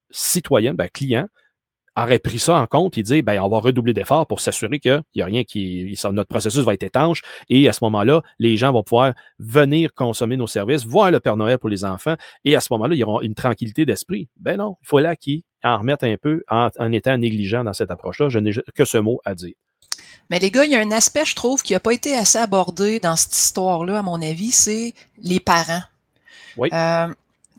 [0.09, 1.27] citoyenne, ben, client,
[1.95, 5.01] aurait pris ça en compte et dit ben, on va redoubler d'efforts pour s'assurer qu'il
[5.15, 5.97] n'y a rien qui.
[6.11, 10.37] notre processus va être étanche et à ce moment-là, les gens vont pouvoir venir consommer
[10.37, 13.21] nos services, voir le Père Noël pour les enfants et à ce moment-là, ils auront
[13.21, 14.29] une tranquillité d'esprit.
[14.39, 17.91] Ben non, il faut là qu'ils en remettent un peu en, étant négligent dans cette
[17.91, 18.29] approche-là.
[18.29, 19.55] Je n'ai que ce mot à dire.
[20.29, 22.37] Mais les gars, il y a un aspect, je trouve, qui n'a pas été assez
[22.37, 25.83] abordé dans cette histoire-là, à mon avis, c'est les parents.
[26.57, 26.69] Oui.
[26.71, 27.07] Euh,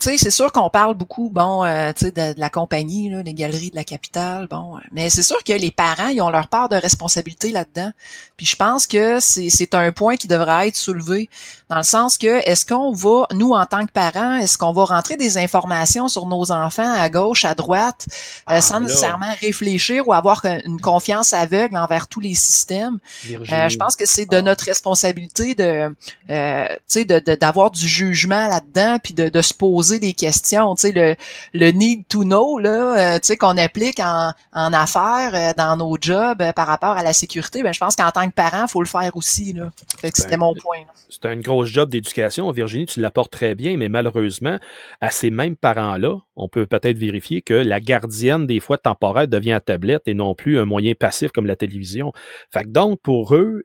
[0.00, 3.34] sais, c'est sûr qu'on parle beaucoup, bon, euh, tu sais, de, la compagnie, là, les
[3.34, 6.68] galeries de la capitale, bon, mais c'est sûr que les parents, ils ont leur part
[6.68, 7.92] de responsabilité là-dedans.
[8.36, 11.28] Puis je pense que c'est un point qui devrait être soulevé,
[11.74, 14.84] dans le sens que est-ce qu'on va, nous en tant que parents, est-ce qu'on va
[14.84, 18.12] rentrer des informations sur nos enfants à gauche, à droite, euh,
[18.46, 22.98] ah, sans nécessairement réfléchir ou avoir une confiance aveugle envers tous les systèmes?
[23.28, 25.92] Euh, je pense que c'est de notre responsabilité de,
[26.30, 30.76] euh, tu sais, d'avoir du jugement là-dedans, puis de, de se poser des questions.
[30.76, 31.16] Tu sais, le,
[31.54, 35.76] le need to know, là, euh, tu sais, qu'on applique en, en affaires, euh, dans
[35.76, 38.66] nos jobs euh, par rapport à la sécurité, ben, je pense qu'en tant que parent,
[38.66, 39.52] il faut le faire aussi.
[39.52, 39.70] Là.
[40.00, 40.78] c'était mon point.
[41.10, 42.50] C'est un job d'éducation.
[42.50, 44.58] Virginie, tu l'apportes très bien, mais malheureusement,
[45.00, 49.52] à ces mêmes parents-là, on peut peut-être vérifier que la gardienne, des fois temporaire, devient
[49.52, 52.12] à tablette et non plus un moyen passif comme la télévision.
[52.52, 53.64] Fait que donc, pour eux,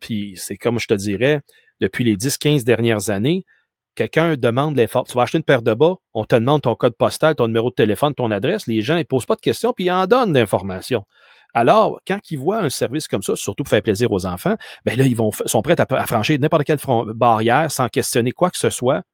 [0.00, 1.40] puis c'est comme je te dirais,
[1.80, 3.44] depuis les 10-15 dernières années,
[3.94, 5.06] quelqu'un demande l'effort.
[5.06, 7.70] Tu vas acheter une paire de bas, on te demande ton code postal, ton numéro
[7.70, 8.66] de téléphone, ton adresse.
[8.66, 11.04] Les gens ne posent pas de questions, puis ils en donnent d'informations.
[11.56, 14.94] Alors, quand ils voient un service comme ça, surtout pour faire plaisir aux enfants, ben
[14.94, 16.78] là, ils vont, sont prêts à, franchir n'importe quelle
[17.14, 19.04] barrière sans questionner quoi que ce soit.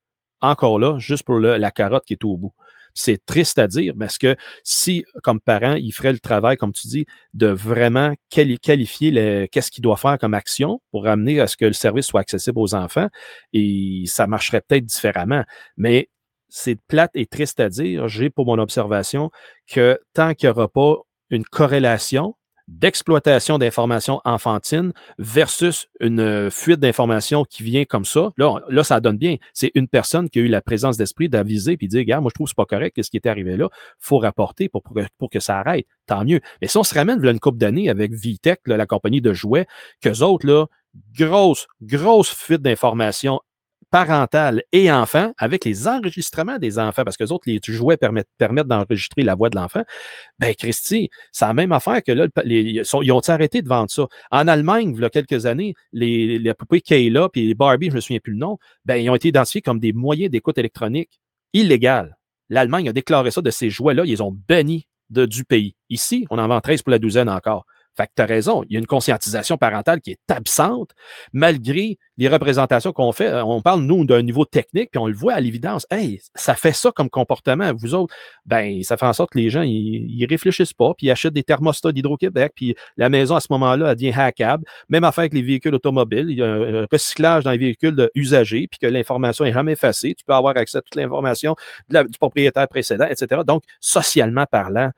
[0.40, 2.52] Encore là, juste pour la carotte qui est au bout.
[2.94, 6.88] C'est triste à dire, parce que si, comme parent, il ferait le travail, comme tu
[6.88, 11.66] dis, de vraiment qualifier qu'est-ce qu'il doit faire comme action pour amener à ce que
[11.66, 13.06] le service soit accessible aux enfants,
[13.52, 15.44] et ça marcherait peut-être différemment.
[15.76, 16.08] Mais
[16.48, 18.08] c'est plate et triste à dire.
[18.08, 19.30] J'ai pour mon observation
[19.68, 20.96] que tant qu'il n'y aura pas
[21.32, 22.36] une corrélation
[22.68, 28.30] d'exploitation d'informations enfantines versus une euh, fuite d'informations qui vient comme ça.
[28.36, 29.36] Là, là, ça donne bien.
[29.52, 32.30] C'est une personne qui a eu la présence d'esprit d'aviser puis de dire, regarde, moi,
[32.30, 33.68] je trouve que c'est pas correct, qu'est-ce qui est arrivé là?
[33.98, 35.86] faut rapporter pour, pour, que ça arrête.
[36.06, 36.40] Tant mieux.
[36.60, 39.66] Mais si on se ramène une couple d'années avec Vitech, la compagnie de jouets,
[40.00, 40.66] qu'eux autres, là,
[41.18, 43.40] grosse, grosse fuite d'informations
[43.92, 48.26] parentale et enfant avec les enregistrements des enfants, parce que les autres, les jouets permettent,
[48.66, 49.82] d'enregistrer la voix de l'enfant.
[50.38, 54.06] Ben, Christy, c'est la même affaire que là, ils, ont arrêté de vendre ça?
[54.30, 57.96] En Allemagne, il y a quelques années, les, les poupées Kayla puis les Barbie, je
[57.96, 61.20] me souviens plus le nom, ben, ils ont été identifiés comme des moyens d'écoute électronique
[61.52, 62.16] illégales.
[62.48, 65.76] L'Allemagne a déclaré ça de ces jouets-là, ils ont banni de, du pays.
[65.90, 67.66] Ici, on en vend 13 pour la douzaine encore.
[67.96, 70.90] Fait que tu as raison, il y a une conscientisation parentale qui est absente,
[71.32, 73.28] malgré les représentations qu'on fait.
[73.28, 75.86] Euh, on parle, nous, d'un niveau technique, puis on le voit à l'évidence.
[75.90, 77.72] Hey, ça fait ça comme comportement.
[77.74, 78.14] Vous autres,
[78.46, 81.42] ben, ça fait en sorte que les gens, ils, réfléchissent pas, puis ils achètent des
[81.42, 84.64] thermostats d'Hydro-Québec, puis la maison, à ce moment-là, elle devient hackable.
[84.88, 86.26] Même affaire avec les véhicules automobiles.
[86.30, 90.14] Il y a un recyclage dans les véhicules usagés, puis que l'information est jamais effacée.
[90.14, 91.56] Tu peux avoir accès à toute l'information
[91.88, 93.42] du propriétaire précédent, etc.
[93.46, 94.90] Donc, socialement parlant,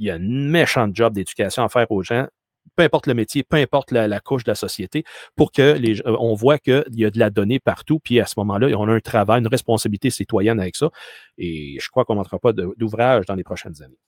[0.00, 2.26] il y a un méchant job d'éducation à faire aux gens,
[2.74, 5.04] peu importe le métier, peu importe la, couche de la société,
[5.36, 8.26] pour que les, euh, on voit qu'il y a de la donnée partout, puis à
[8.26, 10.88] ce moment-là, on a un travail, une responsabilité citoyenne avec ça.
[11.36, 13.98] Et je crois qu'on ne pas d'ouvrage dans les prochaines années.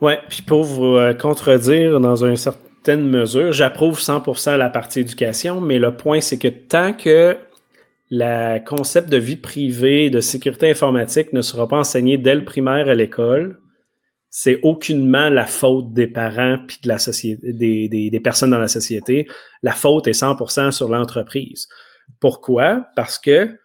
[0.00, 5.60] Oui, puis pour vous euh, contredire dans une certaine mesure, j'approuve 100% la partie éducation,
[5.60, 7.36] mais le point, c'est que tant que
[8.10, 12.88] le concept de vie privée, de sécurité informatique ne sera pas enseigné dès le primaire
[12.88, 13.58] à l'école,
[14.30, 18.68] c'est aucunement la faute des parents puis de la société, des, des, personnes dans la
[18.68, 19.28] société.
[19.62, 21.68] La faute est 100% sur l'entreprise.
[22.20, 22.86] Pourquoi?
[22.94, 23.58] Parce que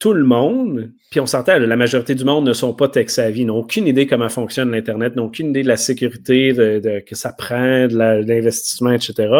[0.00, 3.58] tout le monde, puis on s'entend, la majorité du monde ne sont pas tech-savvy, n'ont
[3.58, 7.86] aucune idée comment fonctionne l'Internet, n'ont aucune idée de la sécurité de, que ça prend,
[7.86, 9.32] de l'investissement, etc.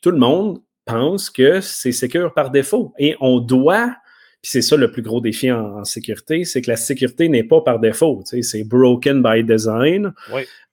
[0.00, 2.94] Tout le monde pense que c'est sécure par défaut.
[2.98, 3.94] Et on doit
[4.42, 7.60] puis c'est ça le plus gros défi en, sécurité, c'est que la sécurité n'est pas
[7.60, 8.24] par défaut.
[8.24, 10.12] C'est broken by design.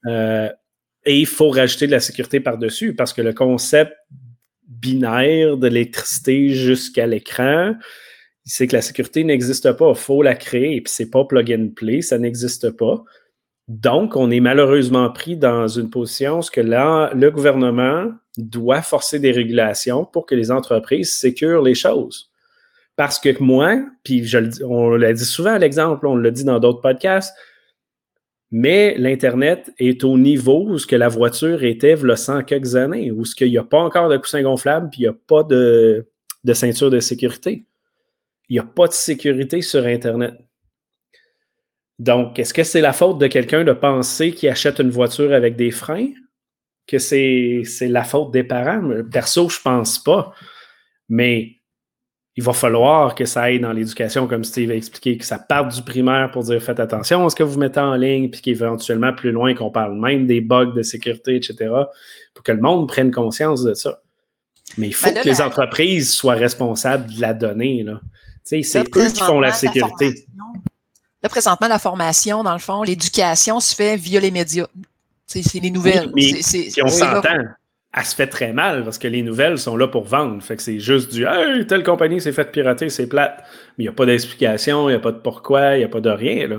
[0.06, 0.48] Euh,
[1.04, 3.92] et il faut rajouter de la sécurité par-dessus parce que le concept
[4.66, 7.74] binaire de l'électricité jusqu'à l'écran,
[8.44, 9.90] c'est que la sécurité n'existe pas.
[9.90, 10.74] Il faut la créer.
[10.74, 13.04] Et puis c'est pas plug and play, ça n'existe pas.
[13.68, 19.20] Donc, on est malheureusement pris dans une position où que là, le gouvernement doit forcer
[19.20, 22.29] des régulations pour que les entreprises sécurent les choses.
[23.00, 26.82] Parce que moi, puis je on l'a dit souvent l'exemple, on l'a dit dans d'autres
[26.82, 27.34] podcasts,
[28.50, 32.42] mais l'Internet est au niveau où ce que la voiture était il y a 100
[32.42, 35.08] quelques années, où ce qu'il n'y a pas encore de coussin gonflable, puis il n'y
[35.08, 36.06] a pas de,
[36.52, 37.64] ceinture de sécurité.
[38.50, 40.34] Il n'y a pas de sécurité sur Internet.
[41.98, 45.56] Donc, est-ce que c'est la faute de quelqu'un de penser qu'il achète une voiture avec
[45.56, 46.10] des freins?
[46.86, 48.90] Que c'est la faute des parents?
[49.10, 50.34] Perso, je pense pas.
[51.08, 51.59] Mais
[52.40, 55.74] il va falloir que ça aille dans l'éducation, comme Steve a expliqué, que ça parte
[55.74, 59.12] du primaire pour dire faites attention à ce que vous mettez en ligne, puis qu'éventuellement,
[59.12, 61.70] plus loin, qu'on parle même des bugs de sécurité, etc.,
[62.32, 64.00] pour que le monde prenne conscience de ça.
[64.78, 67.82] Mais il faut ben que les entreprises soient responsables de la donnée.
[67.82, 68.00] Là.
[68.42, 70.24] C'est eux qui font la sécurité.
[71.22, 74.66] là, présentement, la formation, dans le fond, l'éducation se fait via les médias.
[75.26, 76.10] C'est les nouvelles.
[76.82, 77.36] on s'entend.
[77.96, 80.40] Elle se fait très mal parce que les nouvelles sont là pour vendre.
[80.42, 83.42] Fait que c'est juste du Hey, telle compagnie s'est faite pirater, c'est plate.
[83.76, 85.88] Mais il n'y a pas d'explication, il n'y a pas de pourquoi, il n'y a
[85.88, 86.46] pas de rien.
[86.46, 86.58] Là.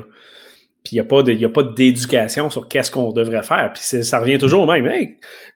[0.84, 3.72] Puis il n'y a pas d'éducation sur qu'est-ce qu'on devrait faire.
[3.74, 4.89] Puis ça revient toujours au même.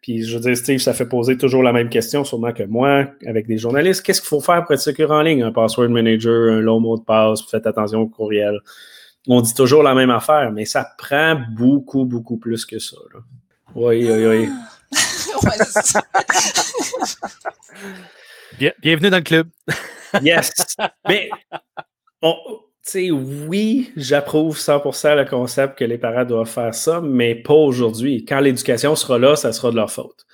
[0.01, 3.07] Puis je veux dire, Steve, ça fait poser toujours la même question, sûrement que moi,
[3.25, 4.05] avec des journalistes.
[4.05, 5.41] Qu'est-ce qu'il faut faire pour être sécure en ligne?
[5.41, 8.59] Un password manager, un long mot de passe, faites attention au courriel.
[9.27, 12.97] On dit toujours la même affaire, mais ça prend beaucoup, beaucoup plus que ça.
[13.73, 14.49] Oui, oui, oui.
[18.81, 19.47] bienvenue dans le club.
[20.21, 20.51] yes.
[21.07, 21.29] Mais
[22.21, 22.35] on,
[23.47, 28.25] oui, j'approuve 100% le concept que les parents doivent faire ça, mais pas aujourd'hui.
[28.25, 30.25] Quand l'éducation sera là, ça sera de leur faute.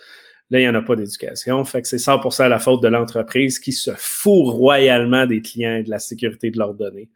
[0.50, 1.64] Là, il n'y en a pas d'éducation.
[1.64, 5.84] Fait que c'est 100% la faute de l'entreprise qui se fout royalement des clients et
[5.84, 7.10] de la sécurité de leurs données.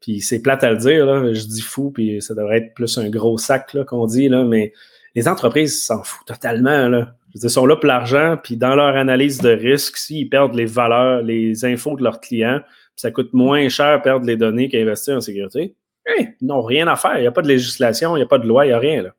[0.00, 3.08] Puis c'est plate à le dire, je dis fou, puis ça devrait être plus un
[3.08, 4.74] gros sac qu'on dit, là, mais
[5.16, 6.88] les entreprises s'en foutent totalement.
[6.88, 7.16] Là.
[7.34, 11.22] ils sont là pour l'argent, puis dans leur analyse de risque, s'ils perdent les valeurs,
[11.22, 12.60] les infos de leurs clients,
[12.94, 15.74] ça coûte moins cher perdre les données qu'investir en sécurité.
[16.18, 17.16] ils n'ont rien à faire.
[17.16, 18.78] Il n'y a pas de législation, il n'y a pas de loi, il n'y a
[18.78, 19.02] rien.
[19.02, 19.14] Là.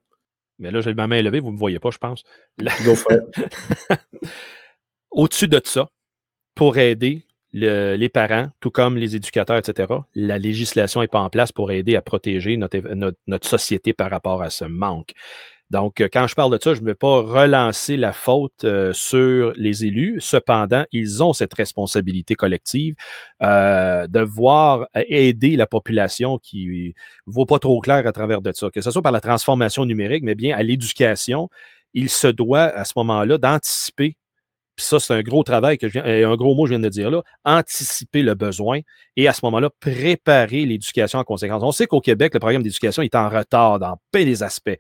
[0.60, 2.23] Mais là, j'ai ma main élevée, vous ne me voyez pas, je pense.
[5.12, 5.89] Au-dessus de ça,
[6.53, 11.51] pour aider les parents, tout comme les éducateurs, etc., la législation n'est pas en place
[11.51, 15.13] pour aider à protéger notre société par rapport à ce manque.
[15.69, 18.93] Donc, euh, quand je parle de ça, je ne veux pas relancer la faute euh,
[18.93, 20.17] sur les élus.
[20.21, 22.95] Cependant, ils ont cette responsabilité collective
[23.43, 26.93] euh, de voir aider la population qui
[27.27, 29.86] ne voit pas trop clair à travers de ça, que ce soit par la transformation
[29.86, 31.49] numérique, mais bien à l'éducation.
[31.93, 34.17] Il se doit à ce moment-là d'anticiper
[34.77, 36.80] puis ça, c'est un gros travail que je viens, un gros mot que je viens
[36.80, 38.82] de dire là, anticiper le besoin
[39.15, 41.63] et à ce moment-là, préparer l'éducation en conséquence.
[41.63, 44.77] On sait qu'au Québec, le programme d'éducation est en retard dans plein des aspects,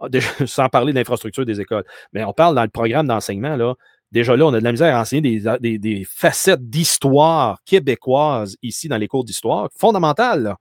[0.00, 0.08] ah,
[0.46, 1.84] sans parler d'infrastructure des écoles.
[2.12, 3.74] Mais on parle dans le programme d'enseignement, là,
[4.12, 8.96] déjà là, on a de la misère à enseigner des, facettes d'histoire québécoise ici dans
[8.96, 10.56] les cours d'histoire, fondamentales,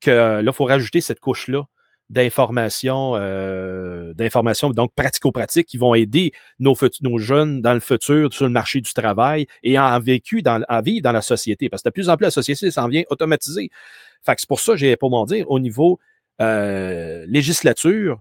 [0.00, 1.64] que là, il faut rajouter cette couche-là
[2.10, 6.74] d'informations, euh, d'informations donc pratico-pratiques qui vont aider nos,
[7.16, 11.12] jeunes dans le futur sur le marché du travail et en vécu à vivre dans
[11.12, 11.70] la société.
[11.70, 13.70] Parce que de plus en plus, la société s'en vient automatisée.
[14.26, 15.98] C'est pour ça que j'ai pas mon dire, au niveau
[16.42, 18.20] euh, législature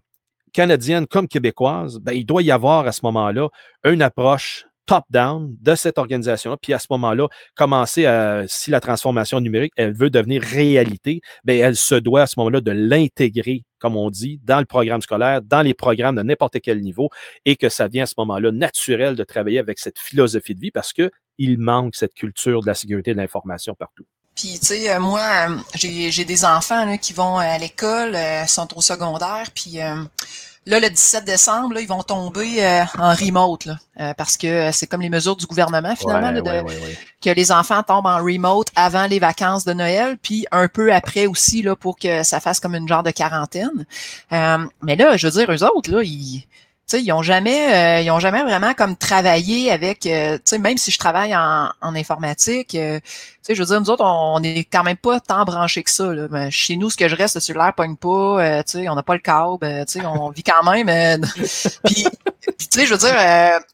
[0.53, 3.49] canadienne comme québécoise, ben, il doit y avoir à ce moment-là
[3.83, 9.39] une approche top-down de cette organisation Puis à ce moment-là, commencer à, si la transformation
[9.39, 13.95] numérique, elle veut devenir réalité, bien, elle se doit à ce moment-là de l'intégrer, comme
[13.95, 17.09] on dit, dans le programme scolaire, dans les programmes de n'importe quel niveau,
[17.45, 20.71] et que ça vient à ce moment-là naturel de travailler avec cette philosophie de vie
[20.71, 24.05] parce qu'il manque cette culture de la sécurité de l'information partout.
[24.35, 28.77] Puis, tu sais, euh, moi, euh, j'ai des enfants qui vont à l'école, euh, sont
[28.77, 29.79] au secondaire, puis
[30.67, 34.71] Là, le 17 décembre, là, ils vont tomber euh, en remote, là, euh, parce que
[34.71, 36.31] c'est comme les mesures du gouvernement, finalement,
[37.19, 41.25] que les enfants tombent en remote avant les vacances de Noël, puis un peu après
[41.25, 43.87] aussi, là, pour que ça fasse comme une genre de quarantaine.
[44.33, 46.45] Euh, mais là, je veux dire, eux autres, là, ils
[46.93, 50.97] ils ont jamais, euh, ils ont jamais vraiment comme travaillé avec, euh, même si je
[50.97, 52.99] travaille en, informatique, euh,
[53.47, 56.13] je veux dire, nous autres, on, n'est est quand même pas tant branchés que ça.
[56.13, 56.27] Là.
[56.27, 59.13] Ben, chez nous, ce que je reste, le cellulaire pogne pas, sais, on n'a pas
[59.13, 61.21] le câble, sais, on vit quand même.
[61.85, 63.15] puis, tu sais, je veux dire,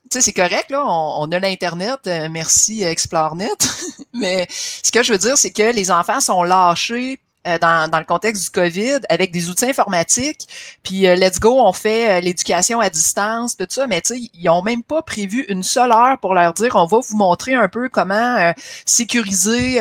[0.09, 3.57] c'est correct, là, on, a l'Internet, merci ExploreNet,
[4.13, 7.99] mais ce que je veux dire, c'est que les enfants sont lâchés euh, dans, dans,
[7.99, 10.47] le contexte du COVID avec des outils informatiques.
[10.83, 13.87] Puis euh, let's go, on fait euh, l'éducation à distance, tout ça.
[13.87, 16.85] Mais tu sais, ils ont même pas prévu une seule heure pour leur dire on
[16.85, 18.53] va vous montrer un peu comment
[18.85, 19.79] sécuriser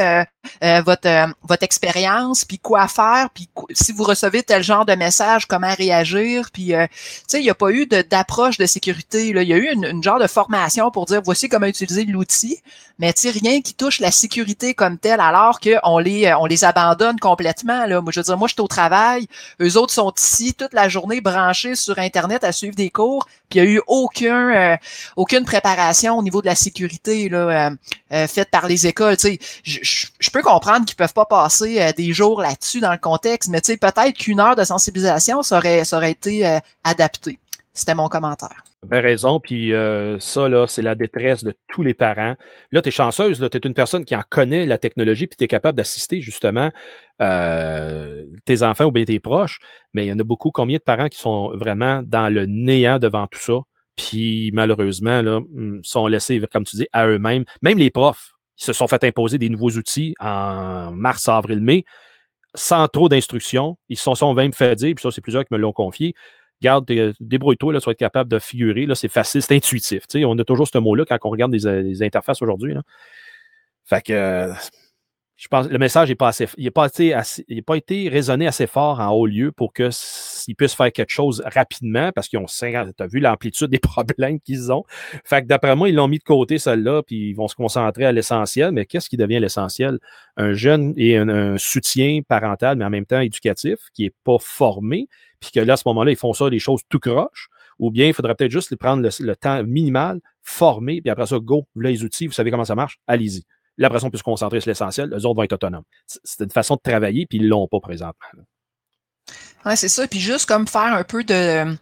[0.62, 5.74] votre votre expérience, puis quoi faire, puis si vous recevez tel genre de message, comment
[5.74, 6.50] réagir.
[6.52, 6.74] Puis tu
[7.26, 9.33] sais, il n'y a pas eu d'approche de, sécurité.
[9.33, 9.42] Là.
[9.42, 12.61] Il y a eu une, une, genre de formation pour dire voici comment utiliser l'outil,
[12.98, 16.64] mais tu sais, rien qui touche la sécurité comme telle, alors qu'on les on les
[16.64, 19.27] abandonne complètement Moi, je veux dire, moi, je suis au travail.
[19.61, 23.27] Eux autres sont ici toute la journée branchés sur Internet à suivre des cours.
[23.49, 23.81] Puis il n'y a eu
[24.27, 24.77] euh,
[25.16, 27.71] aucune préparation au niveau de la sécurité là, euh,
[28.12, 29.16] euh, faite par les écoles.
[29.16, 33.61] Tu je, peux comprendre qu'ils peuvent pas passer des jours là-dessus dans le contexte, mais
[33.61, 37.39] tu sais, peut-être qu'une heure de sensibilisation, aurait, ça aurait été adapté.
[37.72, 38.64] C'était mon commentaire.
[38.91, 42.37] As raison, puis euh, ça, c'est la détresse de tous les parents.
[42.70, 45.45] Là, tu es chanceuse, tu es une personne qui en connaît la technologie, puis tu
[45.45, 46.70] es capable d'assister justement
[47.20, 49.59] euh, tes enfants ou bien tes proches,
[49.93, 52.99] mais il y en a beaucoup, combien de parents qui sont vraiment dans le néant
[52.99, 53.61] devant tout ça,
[53.97, 58.32] puis malheureusement, là, hmm, sont laissés, comme tu dis, à eux-mêmes, même les profs.
[58.59, 61.84] Ils se sont fait imposer des nouveaux outils en mars, avril, mai,
[62.55, 63.76] sans trop d'instructions.
[63.89, 66.14] Ils se sont même fait dire, puis ça, c'est plusieurs qui me l'ont confié.
[66.62, 66.90] Garde,
[67.20, 68.86] débrouille-toi, tu vas être capable de figurer.
[68.94, 70.04] C'est facile, c'est intuitif.
[70.14, 72.74] on a toujours ce mot-là quand on regarde des, interfaces aujourd'hui.
[73.84, 74.52] Fait que
[75.37, 77.14] je pense le message n'est pas assez, il n'a pas, été
[77.66, 79.91] pas été raisonné assez fort en haut lieu pour qu'ils
[80.57, 84.41] puissent faire quelque chose rapidement parce qu'ils ont 50, tu as vu l'amplitude des problèmes
[84.41, 84.84] qu'ils ont.
[85.24, 88.07] Fait que d'après moi, ils l'ont mis de côté, celle-là, puis ils vont se concentrer
[88.07, 88.72] à l'essentiel.
[88.72, 89.99] Mais qu'est-ce qui devient l'essentiel?
[90.39, 95.09] Un jeune et un, soutien parental, mais en même temps éducatif, qui n'est pas formé,
[95.41, 97.49] puis que là, à ce moment-là, ils font ça des choses tout croche.
[97.78, 101.66] Ou bien il faudrait peut-être juste prendre le, temps minimal, former, puis après ça, go,
[101.74, 103.45] vous les outils, vous savez comment ça marche, allez-y.
[103.79, 105.11] Là, après on peut se concentrer sur l'essentiel.
[105.11, 105.85] Les autres vont être autonomes.
[106.07, 108.14] C'est une façon de travailler, puis ils ne l'ont pas présentement.
[109.66, 110.07] Oui, c'est ça.
[110.07, 111.77] Puis juste comme faire un peu de.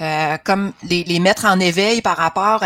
[0.00, 2.64] Euh, comme les, mettre en éveil par rapport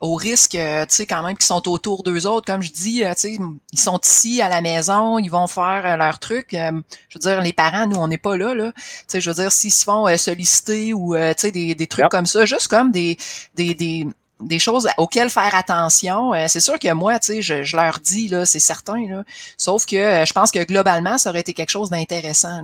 [0.00, 2.46] aux risques, euh, tu sais, quand même, qui sont autour d'eux autres.
[2.46, 3.38] Comme je dis, euh, tu sais,
[3.72, 6.48] ils sont ici à la maison, ils vont faire leur truc.
[6.52, 6.72] je
[7.14, 8.72] veux dire, les parents, nous, on n'est pas là, là.
[8.72, 12.08] Tu sais, je veux dire, s'ils se font solliciter ou, tu sais, des, des trucs
[12.08, 13.18] comme ça, juste comme des,
[13.54, 14.06] des, des
[14.40, 16.34] des choses auxquelles faire attention.
[16.34, 19.24] Euh, c'est sûr que moi, tu sais, je, leur dis, là, c'est certain, là.
[19.56, 22.62] Sauf que euh, je pense que globalement, ça aurait été quelque chose d'intéressant,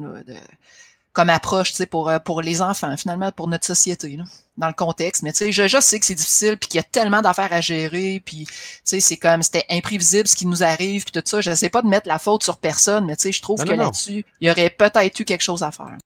[1.12, 4.24] comme approche, tu sais, pour, euh, pour les enfants, finalement, pour notre société, là,
[4.56, 5.22] dans le contexte.
[5.22, 7.52] Mais tu sais, je, je sais que c'est difficile, puis qu'il y a tellement d'affaires
[7.52, 8.54] à gérer, puis tu
[8.84, 11.40] sais, c'est comme, c'était imprévisible ce qui nous arrive, puis tout ça.
[11.40, 13.64] Je ne sais pas de mettre la faute sur personne, mais tu sais, je trouve
[13.64, 15.96] que là-dessus, il y aurait peut-être eu quelque chose à faire.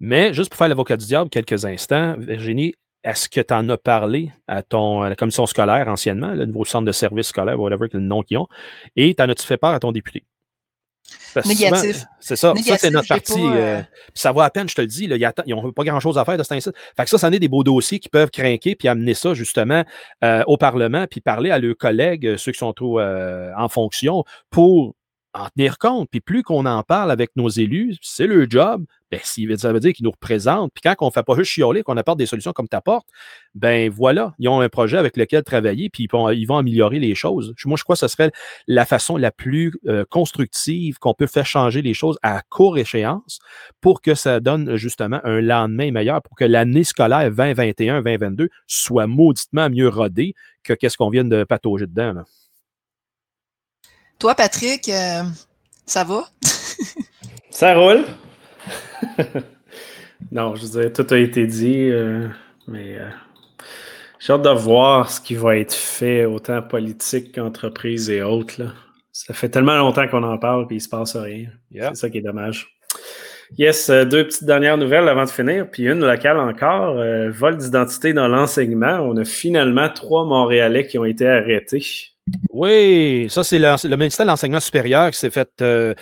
[0.00, 2.74] Mais juste pour faire l'avocat du diable quelques instants, Virginie,
[3.04, 6.84] est-ce que tu en as parlé à, ton, la commission scolaire anciennement, le nouveau centre
[6.84, 8.48] de service scolaire, whatever le nom qu'ils ont,
[8.96, 10.24] et t'en as-tu fait part à ton député?
[11.46, 12.04] Négatif.
[12.20, 12.52] C'est ça.
[12.54, 13.40] ça, c'est notre partie.
[13.40, 13.82] Euh, euh,
[14.12, 15.04] ça vaut à peine, je te le dis.
[15.04, 16.72] ils n'ont pas grand-chose à faire de cet instant.
[16.96, 19.32] Fait que ça, ça en est des beaux dossiers qui peuvent craquer puis amener ça
[19.32, 19.84] justement
[20.22, 24.94] euh, au Parlement puis parler à leurs collègues, ceux qui sont trop en fonction, pour
[25.34, 26.08] en tenir compte.
[26.10, 29.92] Puis plus qu'on en parle avec nos élus, c'est leur job, ben, ça veut dire
[29.92, 30.70] qu'ils nous représentent.
[30.74, 33.06] Puis quand on ne fait pas juste chialer, qu'on apporte des solutions comme tu apportes,
[33.54, 37.54] ben voilà, ils ont un projet avec lequel travailler, puis ils vont, améliorer les choses.
[37.64, 38.30] Moi, je crois que ce serait
[38.66, 43.38] la façon la plus euh, constructive qu'on peut faire changer les choses à court échéance
[43.80, 49.70] pour que ça donne justement un lendemain meilleur, pour que l'année scolaire 2021-2022 soit mauditement
[49.70, 52.24] mieux rodée que qu'est-ce qu'on vient de patauger dedans.
[54.18, 55.22] Toi, Patrick, euh,
[55.86, 56.24] ça va?
[57.50, 58.04] ça roule.
[60.32, 62.26] non, je veux dire, tout a été dit, euh,
[62.66, 63.08] mais euh,
[64.18, 68.60] j'ai hâte de voir ce qui va être fait, autant politique qu'entreprise et autres.
[69.12, 71.50] Ça fait tellement longtemps qu'on en parle et il ne se passe rien.
[71.72, 72.76] C'est ça qui est dommage.
[73.56, 76.96] Yes, deux petites dernières nouvelles avant de finir, puis une locale encore.
[77.30, 78.98] vol d'identité dans l'enseignement.
[78.98, 82.12] On a finalement trois Montréalais qui ont été arrêtés.
[82.50, 85.94] Oui, ça, c'est le, ministère de l'Enseignement supérieur qui s'est fait euh,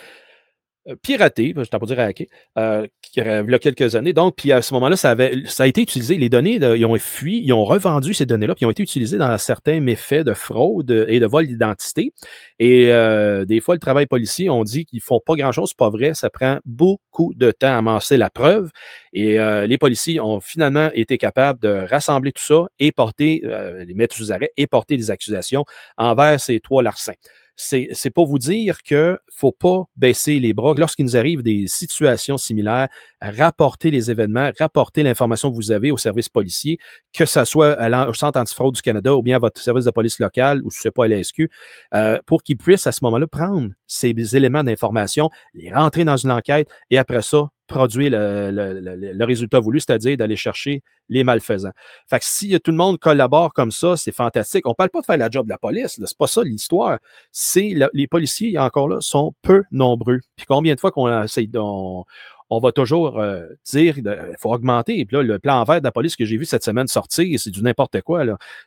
[1.02, 2.26] piraté, je t'en pas dire hacker,
[2.58, 4.12] euh, il y a quelques années.
[4.12, 6.16] Donc, puis à ce moment-là, ça, avait, ça a été utilisé.
[6.16, 9.18] Les données, ils ont fui, ils ont revendu ces données-là, puis ils ont été utilisées
[9.18, 12.12] dans certains méfaits de fraude et de vol d'identité.
[12.58, 15.90] Et euh, des fois, le travail policier, on dit qu'ils font pas grand-chose, c'est pas
[15.90, 16.14] vrai.
[16.14, 18.70] Ça prend beaucoup de temps à amasser la preuve.
[19.12, 23.42] Et les policiers ont finalement été capables de rassembler tout ça et porter,
[23.86, 25.64] les mettre sous arrêt et porter des accusations
[25.96, 27.14] envers ces trois larcins
[27.56, 30.74] c'est pour vous dire qu'il ne faut pas baisser les bras.
[30.76, 32.88] Lorsqu'il nous arrive des situations similaires,
[33.20, 36.78] rapporter les événements, rapporter l'information que vous avez au service policier,
[37.14, 37.76] que ce soit
[38.08, 40.80] au Centre antifraude du Canada ou bien à votre service de police local ou, je
[40.80, 41.50] sais pas, à l'ASQ,
[41.94, 46.30] euh, pour qu'ils puissent à ce moment-là prendre ces éléments d'information, les rentrer dans une
[46.30, 51.72] enquête et après ça, produire le, résultat voulu, c'est-à-dire d'aller chercher les malfaisants.
[52.08, 54.66] Fait que si tout le monde collabore comme ça, c'est fantastique.
[54.66, 56.98] On ne parle pas de faire la job de la police, c'est pas ça l'histoire.
[57.32, 60.20] C'est les policiers, encore là, sont peu nombreux.
[60.36, 61.08] Puis combien de fois qu'on
[62.48, 65.04] on, va toujours euh, dire qu'il faut augmenter.
[65.04, 67.50] Puis là, le plan vert de la police que j'ai vu cette semaine sortir, c'est
[67.50, 68.24] du n'importe quoi,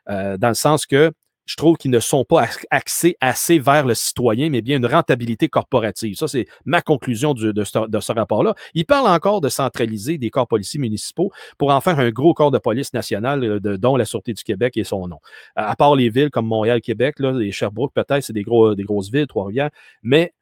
[0.10, 1.12] euh, dans le sens que
[1.50, 5.50] je trouve qu'ils ne sont pas axés assez vers le citoyen, mais bien une rentabilité
[5.50, 6.14] corporative.
[6.16, 8.54] Ça, c'est ma conclusion de, ce, rapport-là.
[8.76, 12.52] Il parle encore de centraliser des corps policiers municipaux pour en faire un gros corps
[12.52, 15.18] de police nationale, euh, dont la Sûreté du Québec et son nom.
[15.56, 19.10] À, part les villes comme Montréal, Québec, là, les Sherbrooke, peut-être, c'est des, des grosses
[19.10, 19.72] villes, Trois-Rivières,
[20.04, 20.34] mais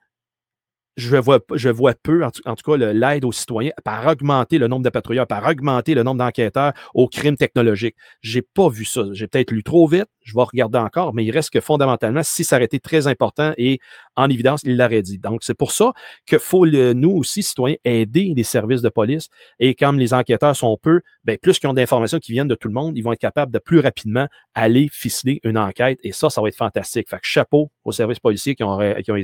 [0.97, 5.27] je vois, peu, en tout, cas, l'aide aux citoyens par augmenter le nombre de patrouilleurs,
[5.27, 7.95] par augmenter le nombre d'enquêteurs aux crimes technologiques.
[8.21, 9.03] J'ai pas vu ça.
[9.11, 12.43] J'ai peut-être lu trop vite, je vais regarder encore, mais il reste que fondamentalement, si
[12.43, 13.79] ça aurait été très important et
[14.15, 15.19] en évidence, il l'aurait dit.
[15.19, 15.93] Donc, c'est pour ça
[16.25, 19.29] qu'il faut, nous aussi, citoyens, aider les services de police.
[19.59, 22.67] Et comme les enquêteurs sont peu, bien, plus qu'ils ont d'informations qui viennent de tout
[22.67, 25.99] le monde, ils vont être capables de plus rapidement aller ficeler une enquête.
[26.01, 27.07] Et ça, ça va être fantastique.
[27.07, 29.17] Fait que chapeau aux services policiers qui ont, qui ont.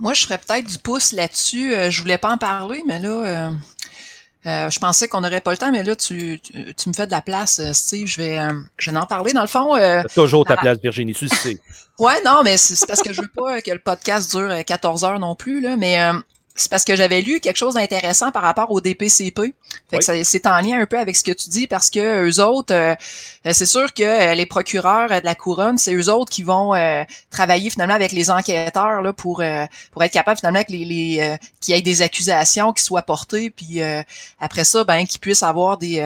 [0.00, 1.74] Moi, je ferais peut-être du pouce là-dessus.
[1.74, 3.50] Euh, je voulais pas en parler, mais là, euh,
[4.46, 7.10] euh, je pensais qu'on n'aurait pas le temps, mais là, tu, tu, me fais de
[7.10, 8.06] la place, Steve.
[8.06, 8.38] Je vais,
[8.78, 9.32] je vais en parler.
[9.32, 9.76] Dans le fond.
[10.14, 11.58] toujours ta place, Virginie, tu sais.
[11.98, 15.18] ouais, non, mais c'est parce que je veux pas que le podcast dure 14 heures
[15.18, 15.76] non plus, là.
[15.76, 15.98] Mais
[16.60, 19.54] c'est parce que j'avais lu quelque chose d'intéressant par rapport au DPCP.
[19.90, 22.42] Fait que c'est en lien un peu avec ce que tu dis parce que eux
[22.42, 22.94] autres, euh,
[23.52, 27.04] c'est sûr que euh, les procureurs de la couronne, c'est eux autres qui vont euh,
[27.30, 29.42] travailler finalement avec les enquêteurs là, pour
[29.92, 33.50] pour être capable finalement que les, les qu'il y ait des accusations qui soient portées,
[33.50, 33.80] puis
[34.40, 36.00] après ça, ben qu'ils puissent avoir des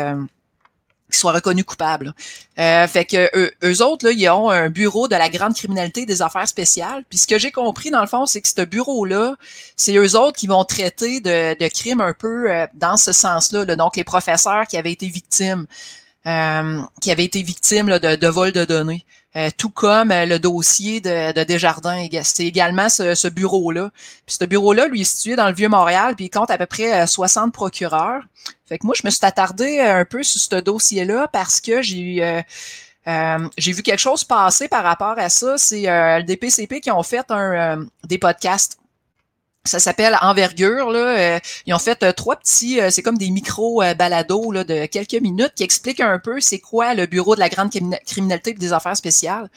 [1.13, 2.15] qui soient reconnus coupables.
[2.59, 6.23] Euh, fait que eux, autres, là, ils ont un bureau de la grande criminalité des
[6.23, 7.05] affaires spéciales.
[7.09, 9.37] Puis ce que j'ai compris, dans le fond, c'est que ce bureau-là,
[9.77, 13.65] c'est eux autres qui vont traiter de, de crimes un peu euh, dans ce sens-là.
[13.77, 15.67] Donc, les professeurs qui avaient été victimes,
[16.27, 19.05] euh, qui avaient été victimes de, de vol de données.
[19.35, 22.07] Euh, tout comme euh, le dossier de, de Desjardins.
[22.23, 23.91] C'est également ce, bureau-là.
[24.27, 27.07] Puis ce bureau-là, lui, est situé dans le Vieux-Montréal, puis il compte à peu près
[27.07, 28.23] 60 euh, procureurs.
[28.67, 32.43] Fait que moi, je me suis attardé un peu sur ce dossier-là parce que j'ai
[33.05, 35.57] j'ai vu quelque chose passer par rapport à ça.
[35.57, 38.79] C'est le DPCP qui ont fait un, des podcasts
[39.65, 40.91] ça s'appelle Envergure.
[40.91, 41.19] Là.
[41.19, 44.87] Euh, ils ont fait euh, trois petits, euh, c'est comme des micros balados là, de
[44.87, 47.71] quelques minutes qui expliquent un peu c'est quoi le bureau de la grande
[48.07, 49.49] criminalité et des affaires spéciales.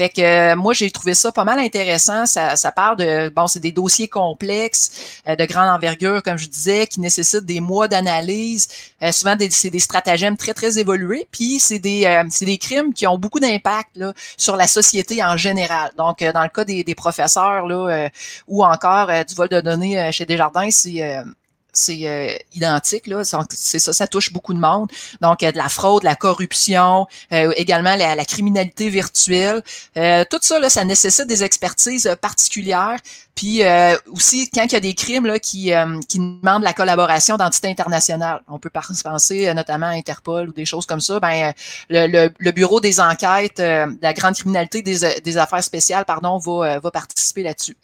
[0.00, 2.24] Fait que euh, moi, j'ai trouvé ça pas mal intéressant.
[2.24, 6.48] Ça, ça parle de, bon, c'est des dossiers complexes, euh, de grande envergure, comme je
[6.48, 8.66] disais, qui nécessitent des mois d'analyse.
[9.02, 11.28] Euh, souvent, c'est des stratagèmes très, très évolués.
[11.30, 14.02] Puis, c'est des, c'est des crimes qui ont beaucoup d'impact
[14.38, 15.90] sur la société en général.
[15.98, 18.08] Donc, dans le cas des, des professeurs là,
[18.48, 21.22] ou encore du vol de données chez Desjardins, c'est
[21.72, 23.22] c'est euh, identique, là.
[23.50, 24.90] C'est ça, ça touche beaucoup de monde.
[25.20, 29.62] Donc, de la fraude, la corruption, euh, également la, la, criminalité virtuelle.
[29.96, 32.98] Euh, tout ça, là, ça nécessite des expertises particulières.
[33.34, 33.62] Puis
[34.12, 35.72] aussi, quand il y a des crimes là, qui,
[36.08, 40.84] qui demandent la collaboration d'entités internationales, on peut penser notamment à Interpol ou des choses
[40.84, 41.54] comme ça, ben,
[41.88, 46.80] le, le, bureau des enquêtes de la grande criminalité des, des affaires spéciales, pardon, va,
[46.80, 47.78] va participer là-dessus.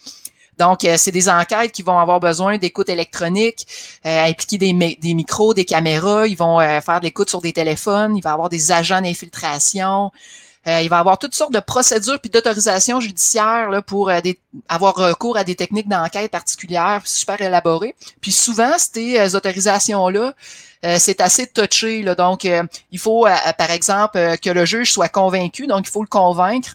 [0.58, 3.66] Donc, euh, c'est des enquêtes qui vont avoir besoin d'écoute électronique,
[4.06, 7.52] euh, impliquer des, des, micros, des caméras, ils vont euh, faire de l'écoute sur des
[7.52, 10.10] téléphones, il va y avoir des agents d'infiltration.
[10.66, 14.10] il va y avoir toutes sortes de procédures puis d'autorisations judiciaires pour
[14.68, 17.94] avoir recours à des techniques d'enquête particulières, super élaborées.
[18.20, 20.34] Puis souvent, ces autorisations-là,
[20.98, 22.02] c'est assez touché.
[22.02, 22.48] Là, donc,
[22.90, 23.28] il faut,
[23.58, 26.74] par exemple, que le juge soit convaincu, donc il faut le convaincre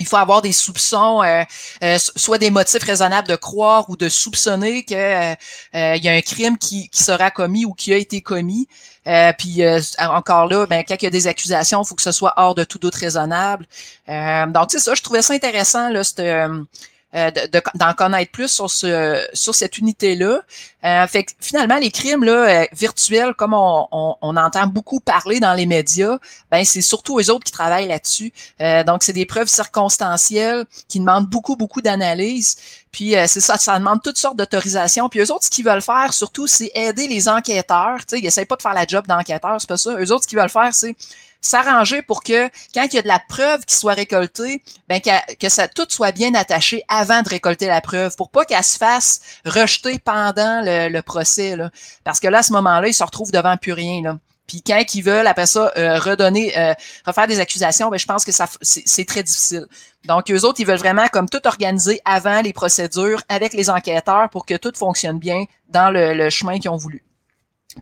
[0.00, 1.44] il faut avoir des soupçons, euh,
[1.84, 5.36] euh, soit des motifs raisonnables de croire ou de soupçonner qu'il euh,
[5.74, 8.66] y a un crime qui, sera commis ou qui a été commis.
[9.38, 9.62] puis
[9.98, 12.54] encore là, ben, quand il y a des accusations, il faut que ce soit hors
[12.54, 13.66] de tout doute raisonnable.
[14.06, 16.22] donc, c'est ça, je trouvais ça intéressant, là, cette,
[17.14, 17.30] euh,
[17.74, 20.42] d'en connaître plus sur ce sur cette unité-là.
[20.84, 25.38] Euh, fait que finalement, les crimes là, euh, virtuels, comme on, on, entend beaucoup parler
[25.38, 26.18] dans les médias,
[26.50, 28.32] ben c'est surtout eux autres qui travaillent là-dessus.
[28.60, 32.56] Euh, donc, c'est des preuves circonstancielles qui demandent beaucoup, beaucoup d'analyse.
[32.92, 35.08] Puis c'est ça, ça demande toutes sortes d'autorisations.
[35.08, 37.98] Puis eux autres, ce qu'ils veulent faire, surtout, c'est aider les enquêteurs.
[38.06, 39.94] Sais, ils n'essayent pas de faire la job d'enquêteur, c'est pas ça.
[39.96, 40.96] Eux autres, ce qu'ils veulent faire, c'est
[41.40, 45.48] s'arranger pour que quand il y a de la preuve qui soit récoltée, ben que,
[45.48, 49.20] ça tout soit bien attaché avant de récolter la preuve, pour pas qu'elle se fasse
[49.44, 51.56] rejeter pendant le, procès.
[51.56, 51.70] Là.
[52.04, 54.02] Parce que là, à ce moment-là, ils se retrouvent devant plus rien.
[54.02, 54.18] Là.
[54.46, 56.74] Puis quand ils veulent, après ça, euh, redonner, euh,
[57.06, 59.66] refaire des accusations, ben, je pense que ça c'est très difficile.
[60.06, 64.28] Donc, eux autres, ils veulent vraiment comme tout organiser avant les procédures avec les enquêteurs
[64.30, 67.04] pour que tout fonctionne bien dans le chemin qu'ils ont voulu.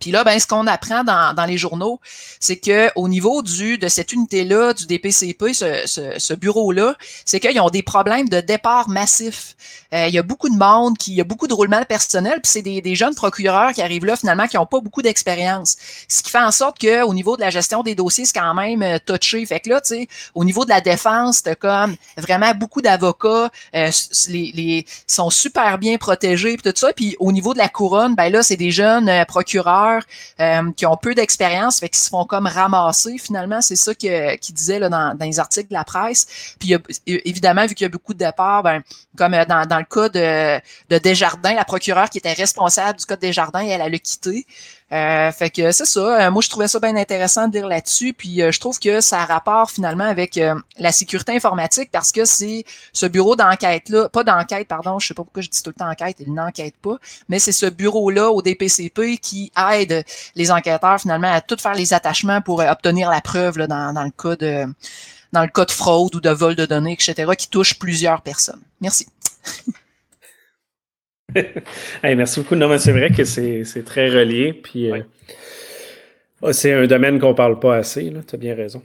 [0.01, 1.99] Puis là, ben, ce qu'on apprend dans, les journaux,
[2.41, 7.71] c'est que au niveau de cette unité-là, du DPCP, ce, ce, bureau-là, c'est qu'ils ont
[7.71, 9.57] des problèmes de départ massif.
[9.95, 12.41] Euh, il y a beaucoup de monde, qui, il y a beaucoup de roulement personnel,
[12.43, 15.77] puis c'est des, des, jeunes procureurs qui arrivent là finalement qui n'ont pas beaucoup d'expérience.
[16.09, 18.53] Ce qui fait en sorte que au niveau de la gestion des dossiers, c'est quand
[18.53, 19.45] même euh, touché.
[19.47, 23.51] Fait que là, tu sais, au niveau de la défense, t'as comme vraiment beaucoup d'avocats,
[23.75, 23.91] euh,
[24.29, 26.93] les, les sont super bien protégés, puis tout ça.
[26.93, 30.03] Puis au niveau de la couronne, ben là, c'est des jeunes procureurs procureurs
[30.77, 33.61] qui ont peu d'expérience, fait qu'ils se font comme ramasser finalement.
[33.61, 36.27] C'est ça que, qu'il disait là, dans, dans, les articles de la presse.
[36.59, 36.75] Puis
[37.07, 38.83] évidemment, vu qu'il y a beaucoup de départs, ben,
[39.17, 40.61] comme dans, dans le cas de,
[40.91, 44.47] de Desjardins, la procureure qui était responsable du cas de Desjardins, elle, elle a quitté.
[44.91, 46.01] Euh, fait que c'est ça.
[46.01, 48.15] Euh, moi, je trouvais ça bien intéressant de dire là-dessus.
[48.15, 50.41] Puis euh, je trouve que ça a rapport finalement avec
[50.79, 55.25] la sécurité informatique parce que c'est ce bureau d'enquête-là, pas d'enquête, pardon, je sais pas
[55.25, 56.97] pourquoi je dis tout le temps enquête, il n'enquête pas,
[57.29, 60.05] mais c'est ce bureau-là au DPCP qui aide
[60.35, 64.05] les enquêteurs finalement à tout faire les attachements pour obtenir la preuve là, dans, dans
[64.05, 64.67] le cas de
[65.33, 68.61] dans le cas de fraude ou de vol de données, etc., qui touche plusieurs personnes.
[68.81, 69.07] Merci.
[72.03, 72.55] merci beaucoup.
[72.55, 74.53] Non, mais c'est vrai que c'est très relié.
[74.53, 75.03] Puis, euh,
[76.43, 78.13] ah, c'est un domaine qu'on ne parle pas assez.
[78.27, 78.83] Tu as bien raison.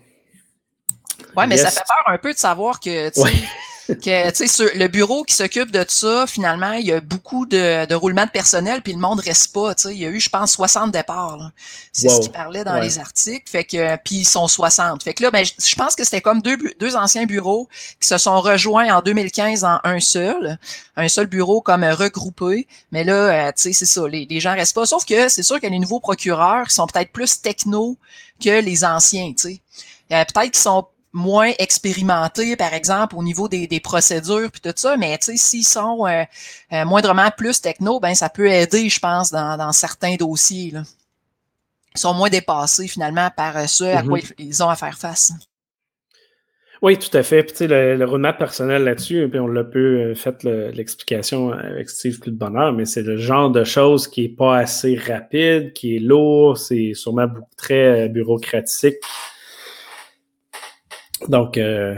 [1.35, 3.09] Oui, mais ça fait peur un peu de savoir que
[3.87, 8.25] que, le bureau qui s'occupe de ça, finalement, il y a beaucoup de, de roulement
[8.25, 9.73] de personnel, puis le monde reste pas.
[9.85, 11.51] Il y a eu, je pense, 60 départs.
[11.91, 13.49] C'est ce qu'il parlait dans les articles.
[13.49, 15.03] Fait que, puis ils sont 60.
[15.03, 17.67] Fait que là, ben, je pense que c'était comme deux, deux anciens bureaux
[17.99, 20.57] qui se sont rejoints en 2015 en un seul.
[20.95, 22.67] Un seul bureau comme regroupé.
[22.91, 24.85] Mais là, euh, tu sais, c'est ça, les, les gens restent pas.
[24.85, 27.97] Sauf que c'est sûr que les nouveaux procureurs sont peut-être plus techno
[28.43, 29.61] que les anciens, tu sais.
[30.11, 34.73] Euh, peut-être qu'ils sont moins expérimentés, par exemple, au niveau des, des procédures puis tout
[34.75, 36.23] ça, mais tu sais, s'ils sont euh,
[36.73, 40.71] euh, moindrement plus techno, ben ça peut aider, je pense, dans, dans certains dossiers.
[40.71, 40.81] Là.
[41.95, 44.33] Ils sont moins dépassés finalement par euh, ce à quoi mm-hmm.
[44.39, 45.31] ils ont à faire face.
[46.81, 47.43] Oui, tout à fait.
[47.43, 51.89] Puis, tu sais, le, le roadmap personnel là-dessus, puis on l'a peu fait l'explication avec
[51.89, 55.71] Steve plus de bonheur, mais c'est le genre de choses qui est pas assez rapide,
[55.71, 58.97] qui est lourd, c'est sûrement beaucoup très bureaucratique.
[61.29, 61.95] Donc, euh,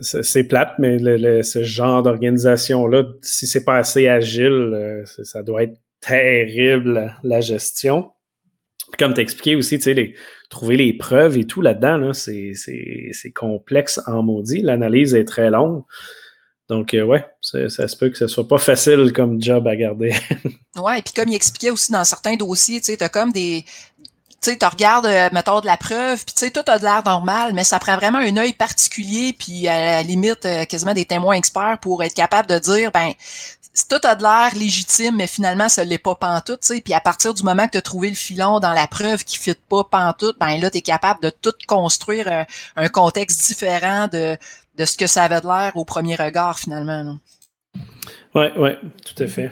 [0.00, 0.98] c'est plate, mais
[1.42, 8.12] ce genre d'organisation-là, si c'est pas assez agile, euh, ça doit être terrible, la gestion.
[8.98, 10.14] comme tu expliqué aussi, tu sais,
[10.50, 14.60] trouver les preuves et tout là-dedans, c'est complexe en maudit.
[14.60, 15.82] L'analyse est très longue.
[16.68, 20.14] Donc, euh, ouais, ça se peut que ce soit pas facile comme job à garder.
[20.76, 23.64] ouais, et puis comme il expliquait aussi dans certains dossiers, tu sais, as comme des,
[24.40, 27.52] tu sais, regardes, euh, mettons, de la preuve, puis tu tout a de l'air normal,
[27.54, 31.34] mais ça prend vraiment un œil particulier, puis à la limite, euh, quasiment des témoins
[31.34, 33.12] experts pour être capable de dire, ben,
[33.88, 36.80] tout a de l'air légitime, mais finalement, ça l'est pas pantoute, tu sais.
[36.80, 39.38] Puis à partir du moment que tu as trouvé le filon dans la preuve qui
[39.38, 42.44] fit pas pantoute, ben là, tu es capable de tout construire euh,
[42.76, 44.36] un, contexte différent de,
[44.76, 47.18] de ce que ça avait de l'air au premier regard, finalement.
[48.34, 48.70] Oui, oui,
[49.04, 49.50] tout à fait.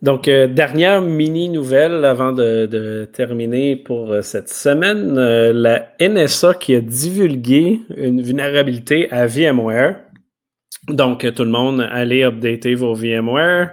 [0.00, 5.18] Donc, euh, dernière mini nouvelle avant de, terminer pour euh, cette semaine.
[5.18, 9.96] Euh, la NSA qui a divulgué une vulnérabilité à VMware.
[10.86, 13.72] Donc, tout le monde, allez updater vos VMware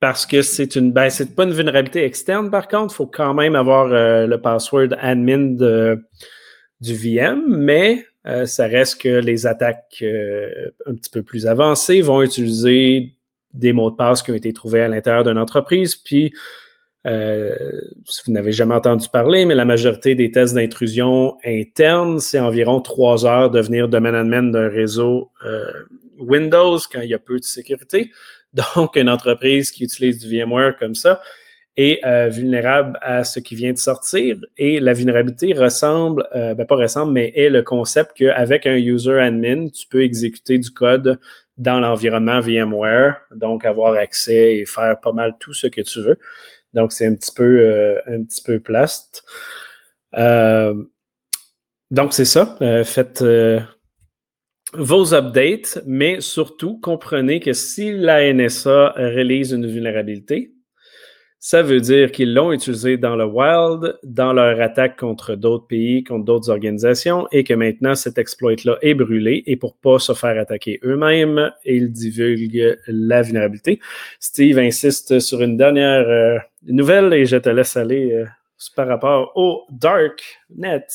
[0.00, 2.94] parce que c'est une, ben, c'est pas une vulnérabilité externe par contre.
[2.94, 5.56] Il faut quand même avoir le password admin
[6.80, 8.06] du VM, mais
[8.46, 13.14] ça reste que les attaques un petit peu plus avancées vont utiliser
[13.52, 15.96] des mots de passe qui ont été trouvés à l'intérieur d'une entreprise.
[15.96, 16.32] Puis,
[17.06, 17.54] euh,
[18.04, 22.80] si vous n'avez jamais entendu parler, mais la majorité des tests d'intrusion interne, c'est environ
[22.80, 25.70] trois heures de venir domaine admin d'un réseau euh,
[26.18, 28.10] Windows quand il y a peu de sécurité.
[28.76, 31.20] Donc, une entreprise qui utilise du VMware comme ça
[31.80, 34.36] est euh, vulnérable à ce qui vient de sortir.
[34.56, 39.68] Et la vulnérabilité ressemble, ben pas ressemble, mais est le concept qu'avec un user admin,
[39.68, 41.18] tu peux exécuter du code
[41.56, 46.18] dans l'environnement VMware, donc avoir accès et faire pas mal tout ce que tu veux.
[46.74, 49.24] Donc, c'est un petit peu euh, peu plast.
[50.16, 50.74] Euh,
[51.90, 52.56] donc, c'est ça.
[52.62, 53.24] Euh, faites
[54.72, 60.54] vos updates, mais surtout, comprenez que si la NSA réalise une vulnérabilité,
[61.42, 66.04] ça veut dire qu'ils l'ont utilisé dans le wild, dans leur attaque contre d'autres pays,
[66.04, 69.42] contre d'autres organisations, et que maintenant cet exploit-là est brûlé.
[69.46, 73.80] Et pour pas se faire attaquer eux-mêmes, ils divulguent la vulnérabilité.
[74.18, 78.26] Steve insiste sur une dernière euh, nouvelle et je te laisse aller euh,
[78.76, 80.86] par rapport au Darknet.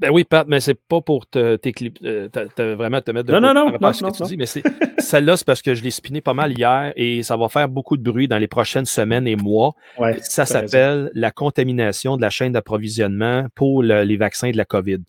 [0.00, 2.28] Ben oui, Pat, mais c'est pas pour te, euh,
[2.74, 4.46] vraiment te mettre de Non, non, non, non, ce que tu dis, mais
[4.98, 7.98] celle-là, c'est parce que je l'ai spiné pas mal hier et ça va faire beaucoup
[7.98, 9.74] de bruit dans les prochaines semaines et mois.
[10.22, 15.00] ça s'appelle la contamination de la chaîne d'approvisionnement pour les vaccins de la COVID.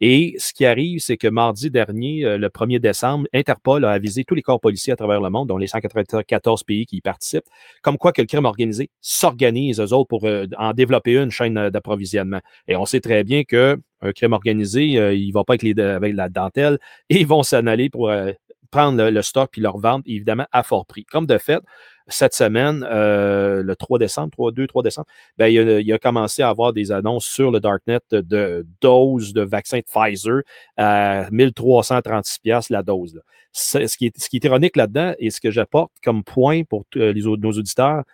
[0.00, 4.24] Et ce qui arrive, c'est que mardi dernier, euh, le 1er décembre, Interpol a avisé
[4.24, 7.46] tous les corps policiers à travers le monde, dont les 194 pays qui y participent,
[7.82, 11.56] comme quoi que le crime organisé s'organise, eux autres, pour euh, en développer une chaîne
[11.56, 12.40] euh, d'approvisionnement.
[12.68, 16.14] Et on sait très bien que un crime organisé, il ne va pas avec, avec
[16.14, 16.78] la dentelle
[17.08, 18.12] et ils vont s'en aller pour
[18.70, 21.04] prendre le, stock puis leur vendre, évidemment, à fort prix.
[21.04, 21.62] Comme de fait,
[22.08, 26.48] cette semaine, euh, le 3 décembre, 3, 2, 3 décembre, ben, il, a, commencé à
[26.48, 30.42] avoir des annonces sur le Darknet de doses de vaccin de Pfizer
[30.76, 33.20] à 1336$ la dose.
[33.52, 36.84] Ce qui, est, ce qui est ironique là-dedans et ce que j'apporte comme point pour
[36.94, 38.04] les, nos auditeurs,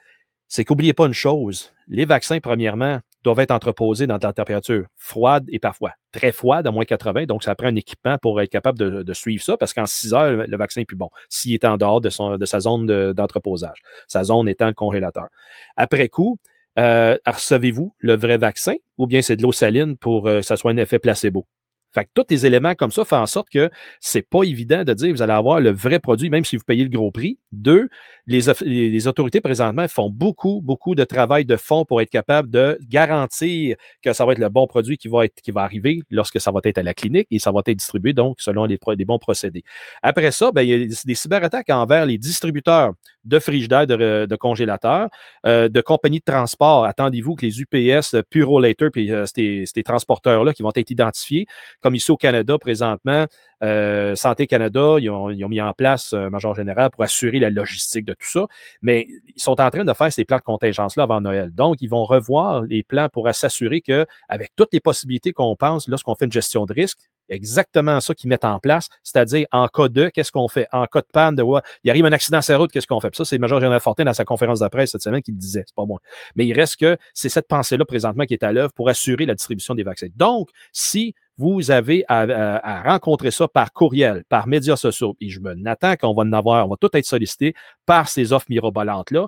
[0.48, 1.72] c'est qu'oubliez pas une chose.
[1.88, 6.70] Les vaccins, premièrement, doivent être entreposés dans la température froide et parfois très froide, à
[6.70, 7.24] moins 80.
[7.26, 10.44] Donc, ça prend un équipement pour être capable de, suivre ça parce qu'en 6 heures,
[10.46, 13.82] le vaccin est plus bon s'il est en dehors de, son, de sa zone d'entreposage,
[14.08, 15.28] sa zone étant le congélateur.
[15.76, 16.38] Après coup,
[16.78, 20.56] euh, recevez-vous le vrai vaccin ou bien c'est de l'eau saline pour euh, que ça
[20.56, 21.46] soit un effet placebo?
[21.94, 23.70] Fait que tous les éléments comme ça font en sorte que
[24.00, 26.84] c'est pas évident de dire vous allez avoir le vrai produit, même si vous payez
[26.84, 27.38] le gros prix.
[27.52, 27.90] Deux,
[28.26, 33.76] les, autorités présentement font beaucoup, beaucoup de travail de fond pour être capable de garantir
[34.02, 35.22] que ça va être le bon produit qui va,
[35.56, 38.64] arriver lorsque ça va être à la clinique et ça va être distribué donc selon
[38.64, 39.64] les, bons procédés.
[40.02, 42.92] Après ça, ben, il y a des cyberattaques envers les distributeurs
[43.24, 45.08] de frigidaires, de, de congélateurs,
[45.46, 46.84] euh, de compagnies de transport.
[46.84, 51.46] Attendez-vous que les UPS, Puro Later, puis euh, ces, transporteurs-là qui vont être identifiés,
[51.80, 53.26] comme ici au Canada présentement,
[53.62, 58.11] euh, Santé Canada, ils ont, mis en place major général pour assurer la logistique de
[58.14, 58.46] tout ça,
[58.80, 61.50] mais ils sont en train de faire ces plans de contingence-là avant Noël.
[61.52, 66.14] Donc, ils vont revoir les plans pour s'assurer qu'avec toutes les possibilités qu'on pense lorsqu'on
[66.14, 66.98] fait une gestion de risque,
[67.28, 70.66] exactement ça qu'ils mettent en place, c'est-à-dire en cas de, qu'est-ce qu'on fait?
[70.72, 71.44] En cas de panne, de
[71.84, 73.14] il arrive un accident sur la route, qu'est-ce qu'on fait?
[73.14, 75.38] ça, c'est le Major Général Fortin dans sa conférence de presse cette semaine qui le
[75.38, 75.98] disait, c'est pas bon.
[76.36, 79.34] Mais il reste que c'est cette pensée-là présentement qui est à l'œuvre pour assurer la
[79.34, 80.08] distribution des vaccins.
[80.16, 85.54] Donc, si vous avez à, rencontrer ça par courriel, par médias sociaux, et je me
[85.54, 87.54] n'attends qu'on va en avoir, on va tout être sollicité
[87.86, 89.26] par ces offres mirobolantes-là,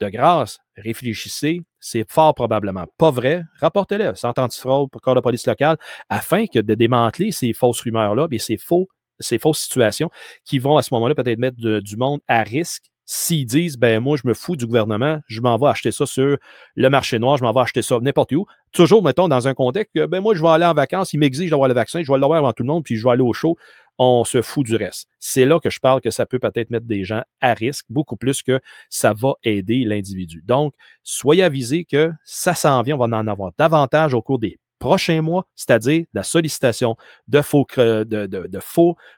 [0.00, 5.46] de grâce, réfléchissez, c'est fort probablement pas vrai, rapportez-le, centre antifraude pour corps de police
[5.46, 5.76] locale,
[6.08, 8.88] afin que de démanteler ces fausses rumeurs-là, et ces faux,
[9.20, 10.10] ces fausses situations
[10.44, 14.16] qui vont à ce moment-là peut-être mettre du monde à risque s'ils disent, ben moi,
[14.16, 16.36] je me fous du gouvernement, je m'en vais acheter ça sur
[16.74, 19.94] le marché noir, je m'en vais acheter ça n'importe où, toujours, mettons, dans un contexte
[19.94, 22.18] que, ben moi, je vais aller en vacances, ils m'exigent d'avoir le vaccin, je vais
[22.18, 23.56] l'avoir avant tout le monde, puis je vais aller au show,
[23.98, 25.08] on se fout du reste.
[25.18, 28.16] C'est là que je parle que ça peut peut-être mettre des gens à risque, beaucoup
[28.16, 30.42] plus que ça va aider l'individu.
[30.46, 34.58] Donc, soyez avisés que ça s'en vient, on va en avoir davantage au cours des
[34.84, 36.94] prochains mois, c'est-à-dire la sollicitation
[37.26, 37.66] de, faux,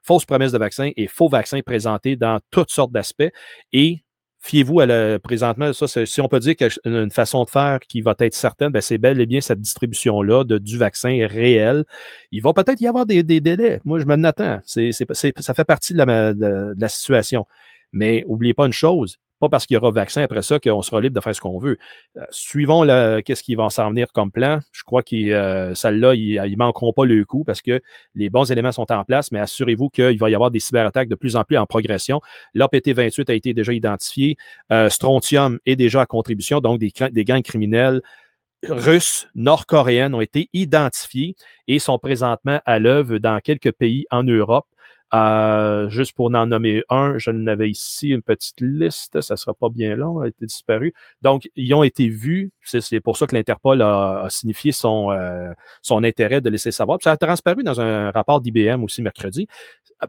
[0.04, 3.32] fausses promesses de vaccins et faux vaccins présentés dans toutes sortes d'aspects.
[3.72, 4.04] Et
[4.38, 8.14] fiez-vous à la, présentement, ça, si on peut dire qu'une façon de faire qui va
[8.20, 11.84] être certaine, ben, c'est bel et bien cette distribution-là du vaccin réel.
[12.30, 13.80] Il va peut-être y avoir des, délais.
[13.84, 14.60] Moi, je m'en attends.
[14.64, 17.44] C'est, ça fait partie de la, de la situation.
[17.90, 21.00] Mais n'oubliez pas une chose, pas parce qu'il y aura vaccin après ça qu'on sera
[21.00, 21.78] libre de faire ce qu'on veut.
[22.16, 22.86] Euh, suivons
[23.22, 24.60] qu'est-ce qui va s'en venir comme plan.
[24.72, 27.80] Je crois que euh, celle-là, ils ne manqueront pas le coup parce que
[28.14, 31.14] les bons éléments sont en place, mais assurez-vous qu'il va y avoir des cyberattaques de
[31.14, 32.20] plus en plus en progression.
[32.54, 34.36] L'APT 28 a été déjà identifié.
[34.72, 38.00] Euh, Strontium est déjà à contribution, donc des, des gangs criminels
[38.68, 41.36] russes, nord-coréennes ont été identifiés
[41.68, 44.66] et sont présentement à l'œuvre dans quelques pays en Europe.
[45.14, 49.54] Euh, juste pour en nommer un, je n'avais ici une petite liste, ça ne sera
[49.54, 50.92] pas bien long, a été disparu.
[51.22, 55.52] Donc, ils ont été vus, c'est pour ça que l'Interpol a, signifié son, euh,
[55.82, 56.98] son intérêt de laisser savoir.
[57.02, 59.46] ça a transparu dans un rapport d'IBM aussi mercredi.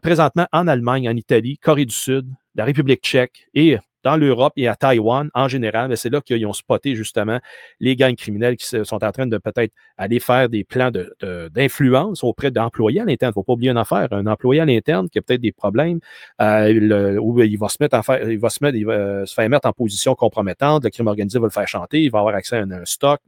[0.02, 4.68] Présentement, en Allemagne, en Italie, Corée du Sud, la République tchèque et dans l'Europe et
[4.68, 7.40] à Taïwan en général, c'est là qu'ils ont spoté justement
[7.80, 12.50] les gangs criminels qui sont en train de peut-être aller faire des plans d'influence auprès
[12.50, 13.30] d'employés à l'interne.
[13.30, 14.08] Il ne faut pas oublier une affaire.
[14.12, 16.00] Un employé à l'interne qui a peut-être des problèmes,
[16.40, 19.34] euh, où il va se mettre en faire, il va se mettre, il va se
[19.34, 22.34] faire mettre en position compromettante, le crime organisé va le faire chanter, il va avoir
[22.34, 23.20] accès à un, stock.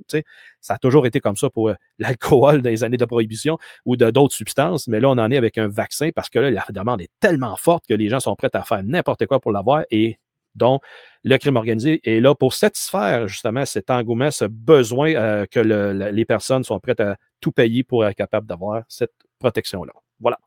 [0.60, 3.96] Ça a toujours été comme ça pour euh, l'alcool dans les années de prohibition ou
[3.96, 6.64] de d'autres substances, mais là, on en est avec un vaccin parce que là, la
[6.70, 9.84] demande est tellement forte que les gens sont prêts à faire n'importe quoi pour l'avoir
[9.90, 10.18] et
[10.54, 10.82] donc,
[11.22, 16.24] le crime organisé est là pour satisfaire justement cet engouement, ce besoin euh, que les
[16.24, 19.92] personnes sont prêtes à tout payer pour être capables d'avoir cette protection-là.
[20.18, 20.38] Voilà.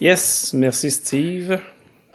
[0.00, 1.60] Yes, merci Steve.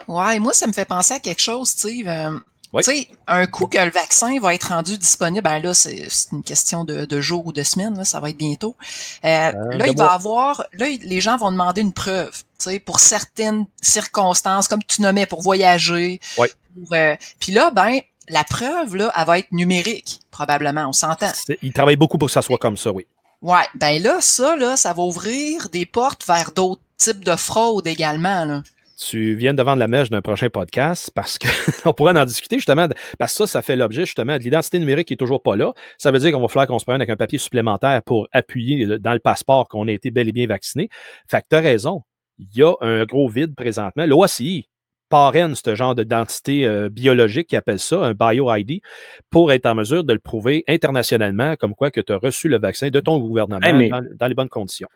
[0.07, 2.07] Ouais, moi, ça me fait penser à quelque chose, Steve.
[2.07, 2.37] Euh,
[2.77, 6.43] tu sais, un coup que le vaccin va être rendu disponible, ben là, c'est une
[6.43, 8.75] question de, de jours ou de semaines, ça va être bientôt.
[9.23, 12.43] Euh, euh, là, il va avoir, là, les gens vont demander une preuve,
[12.85, 16.19] pour certaines circonstances, comme tu nommais, pour voyager.
[16.37, 16.47] Oui.
[16.91, 17.99] Euh, puis là, ben,
[18.29, 21.31] la preuve, là, elle va être numérique, probablement, on s'entend.
[21.61, 23.05] Il travaille beaucoup pour que ça soit comme ça, oui.
[23.41, 27.85] Ouais, ben là, ça, là, ça va ouvrir des portes vers d'autres types de fraudes
[27.85, 28.63] également, là
[28.97, 32.87] tu viens de vendre la mèche d'un prochain podcast parce qu'on pourrait en discuter justement,
[33.19, 35.73] parce que ça, ça fait l'objet justement de l'identité numérique qui n'est toujours pas là.
[35.97, 38.99] Ça veut dire qu'on va falloir qu'on se prenne avec un papier supplémentaire pour appuyer
[38.99, 40.89] dans le passeport qu'on a été bel et bien vacciné.
[41.27, 42.03] Fait que tu as raison.
[42.39, 44.05] Il y a un gros vide présentement.
[44.05, 44.67] L'OACI
[45.09, 48.81] parraine ce genre d'identité euh, biologique, qui appelle ça un bio-ID,
[49.29, 52.59] pour être en mesure de le prouver internationalement, comme quoi que tu as reçu le
[52.59, 54.87] vaccin de ton gouvernement dans, les bonnes conditions.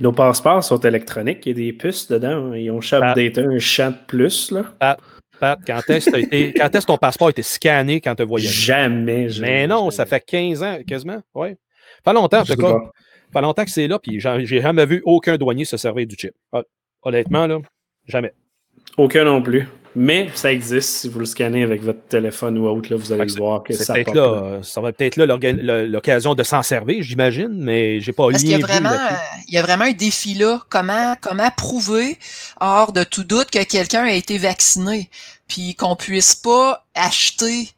[0.00, 2.52] Nos passeports sont électroniques, il y a des puces dedans.
[2.52, 2.56] Hein.
[2.56, 4.52] Ils ont updaté un chat plus.
[4.52, 4.96] Là.
[5.40, 8.52] Pat, quand est-ce que ton passeport a été scanné quand tu as voyagé?
[8.52, 9.48] Jamais, jamais.
[9.48, 11.20] Mais non, ça fait 15 ans, quasiment.
[11.34, 11.48] Oui.
[12.04, 12.76] Pas longtemps, en tout cas.
[13.32, 16.32] Pas longtemps que c'est là, puis j'ai jamais vu aucun douanier se servir du chip.
[17.08, 17.58] Honnêtement, là,
[18.06, 18.34] jamais.
[18.98, 19.66] Aucun non plus.
[19.96, 20.90] Mais ça existe.
[20.90, 23.94] Si vous le scannez avec votre téléphone ou autre, là, vous allez voir que ça
[23.94, 25.26] peut là, Ça va peut-être là
[25.86, 28.90] l'occasion de s'en servir, j'imagine, mais j'ai pas Parce qu'il y a vraiment,
[29.48, 30.60] il y a vraiment un défi là.
[30.68, 32.18] Comment, comment prouver,
[32.60, 35.08] hors de tout doute, que quelqu'un a été vacciné,
[35.48, 37.70] puis qu'on puisse pas acheter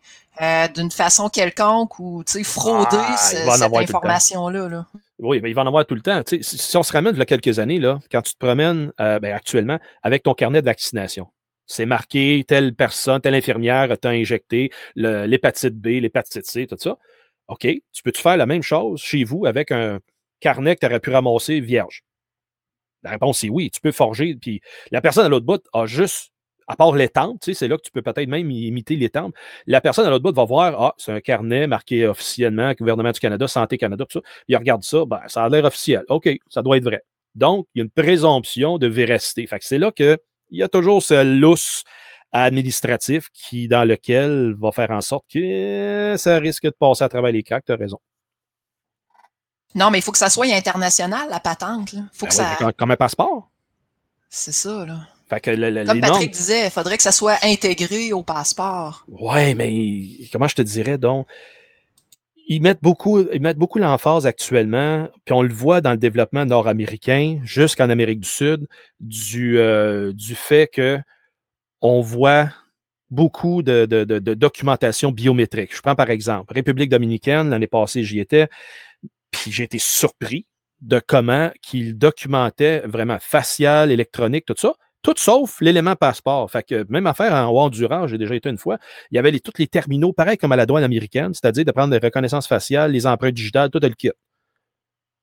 [0.43, 4.85] euh, d'une façon quelconque ou frauder ah, cette information-là.
[5.23, 6.23] Oui, mais il va en avoir tout le temps.
[6.27, 9.35] si on se ramène il y quelques années, là, quand tu te promènes euh, ben,
[9.35, 11.29] actuellement avec ton carnet de vaccination,
[11.67, 16.99] c'est marqué telle personne, telle infirmière t'a injecté l'hépatite B, l'hépatite C, tout ça.
[17.49, 20.01] OK, tu peux-tu faire la même chose chez vous avec un
[20.41, 22.03] carnet que tu aurais pu ramasser vierge?
[23.03, 23.71] La réponse est oui.
[23.71, 24.35] Tu peux forger.
[24.35, 24.61] Puis
[24.91, 26.33] la personne à l'autre bout a juste
[26.71, 27.11] à part les
[27.41, 29.37] tu c'est là que tu peux peut-être même imiter les temples.
[29.67, 33.19] La personne à l'autre bout va voir, ah, c'est un carnet marqué officiellement, gouvernement du
[33.19, 34.31] Canada, Santé Canada, tout ça.
[34.47, 36.05] Il regarde ça, ben, ça a l'air officiel.
[36.09, 37.03] OK, ça doit être vrai.
[37.35, 39.49] Donc, il y a une présomption de véracité.
[39.49, 40.19] Fait que c'est là qu'il
[40.53, 41.83] y a toujours ce lousse
[42.31, 47.33] administratif qui, dans lequel va faire en sorte que ça risque de passer à travers
[47.33, 47.99] les craques, tu as raison.
[49.75, 51.97] Non, mais il faut que ça soit international, la patente.
[52.13, 52.73] Faut ben que ça...
[52.77, 53.51] Comme un passeport.
[54.29, 55.01] C'est ça, là.
[55.87, 59.05] Comme Patrick disait, il faudrait que ça soit intégré au passeport.
[59.09, 61.27] Ouais, mais comment je te dirais donc?
[62.49, 66.45] Ils mettent beaucoup, ils mettent beaucoup l'emphase actuellement, puis on le voit dans le développement
[66.45, 68.67] nord-américain, jusqu'en Amérique du Sud,
[68.99, 70.99] du, euh, du fait que
[71.81, 72.49] on voit
[73.11, 75.75] beaucoup de, de, de, documentation biométrique.
[75.75, 78.49] Je prends par exemple République dominicaine, l'année passée, j'y étais,
[79.31, 80.47] puis j'ai été surpris
[80.81, 86.51] de comment qu'ils documentaient vraiment facial, électronique, tout ça, tout sauf l'élément passeport.
[86.51, 88.79] Fait que même affaire en Honduras, j'ai déjà été une fois,
[89.11, 91.93] il y avait tous les terminaux, pareil comme à la douane américaine, c'est-à-dire de prendre
[91.93, 94.11] les reconnaissances faciales, les empreintes digitales, tout le kit.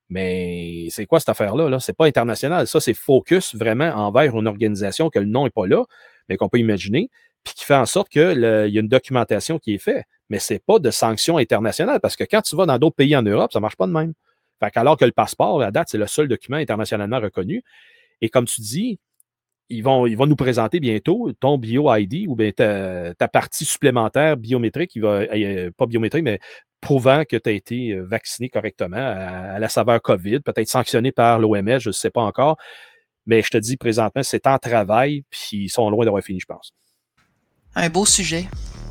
[0.09, 1.69] Mais c'est quoi cette affaire-là?
[1.69, 2.65] -là, c'est pas international.
[2.65, 5.83] Ça, c'est focus vraiment envers une organisation que le nom n'est pas là,
[6.29, 7.09] mais qu'on peut imaginer,
[7.43, 10.05] puis qui fait en sorte qu'il y a une documentation qui est faite.
[10.29, 13.21] Mais c'est pas de sanctions internationales, parce que quand tu vas dans d'autres pays en
[13.21, 14.13] Europe, ça marche pas de même.
[14.59, 17.63] Fait alors que le passeport, à date, c'est le seul document internationalement reconnu.
[18.21, 18.99] Et comme tu dis,
[19.69, 24.91] ils vont, ils vont nous présenter bientôt ton bio-ID ou bien ta, partie supplémentaire biométrique,
[24.91, 26.39] qui va, euh, pas biométrique, mais
[26.81, 31.39] prouvant que tu as été euh, vacciné correctement à, la saveur COVID, peut-être sanctionné par
[31.39, 32.57] l'OMS, je ne sais pas encore.
[33.25, 36.45] Mais je te dis présentement, c'est en travail, puis ils sont loin d'avoir fini, je
[36.45, 36.71] pense.
[37.75, 38.45] Un beau sujet.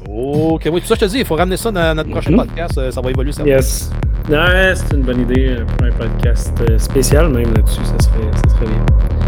[0.07, 2.47] OK, oui, tout ça, je te dis, il faut ramener ça dans notre prochain mm-hmm.
[2.47, 2.79] podcast.
[2.79, 3.33] Euh, ça va évoluer.
[3.33, 3.91] Ça yes.
[4.29, 7.85] c'est une bonne idée pour un podcast spécial, même là-dessus.
[7.85, 9.26] Ça serait, ça serait bien.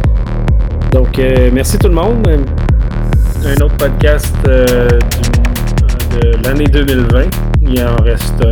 [0.93, 2.27] Donc, euh, merci tout le monde.
[3.45, 4.89] Un autre podcast euh,
[6.13, 7.25] de l'année 2020.
[7.63, 8.43] Il en reste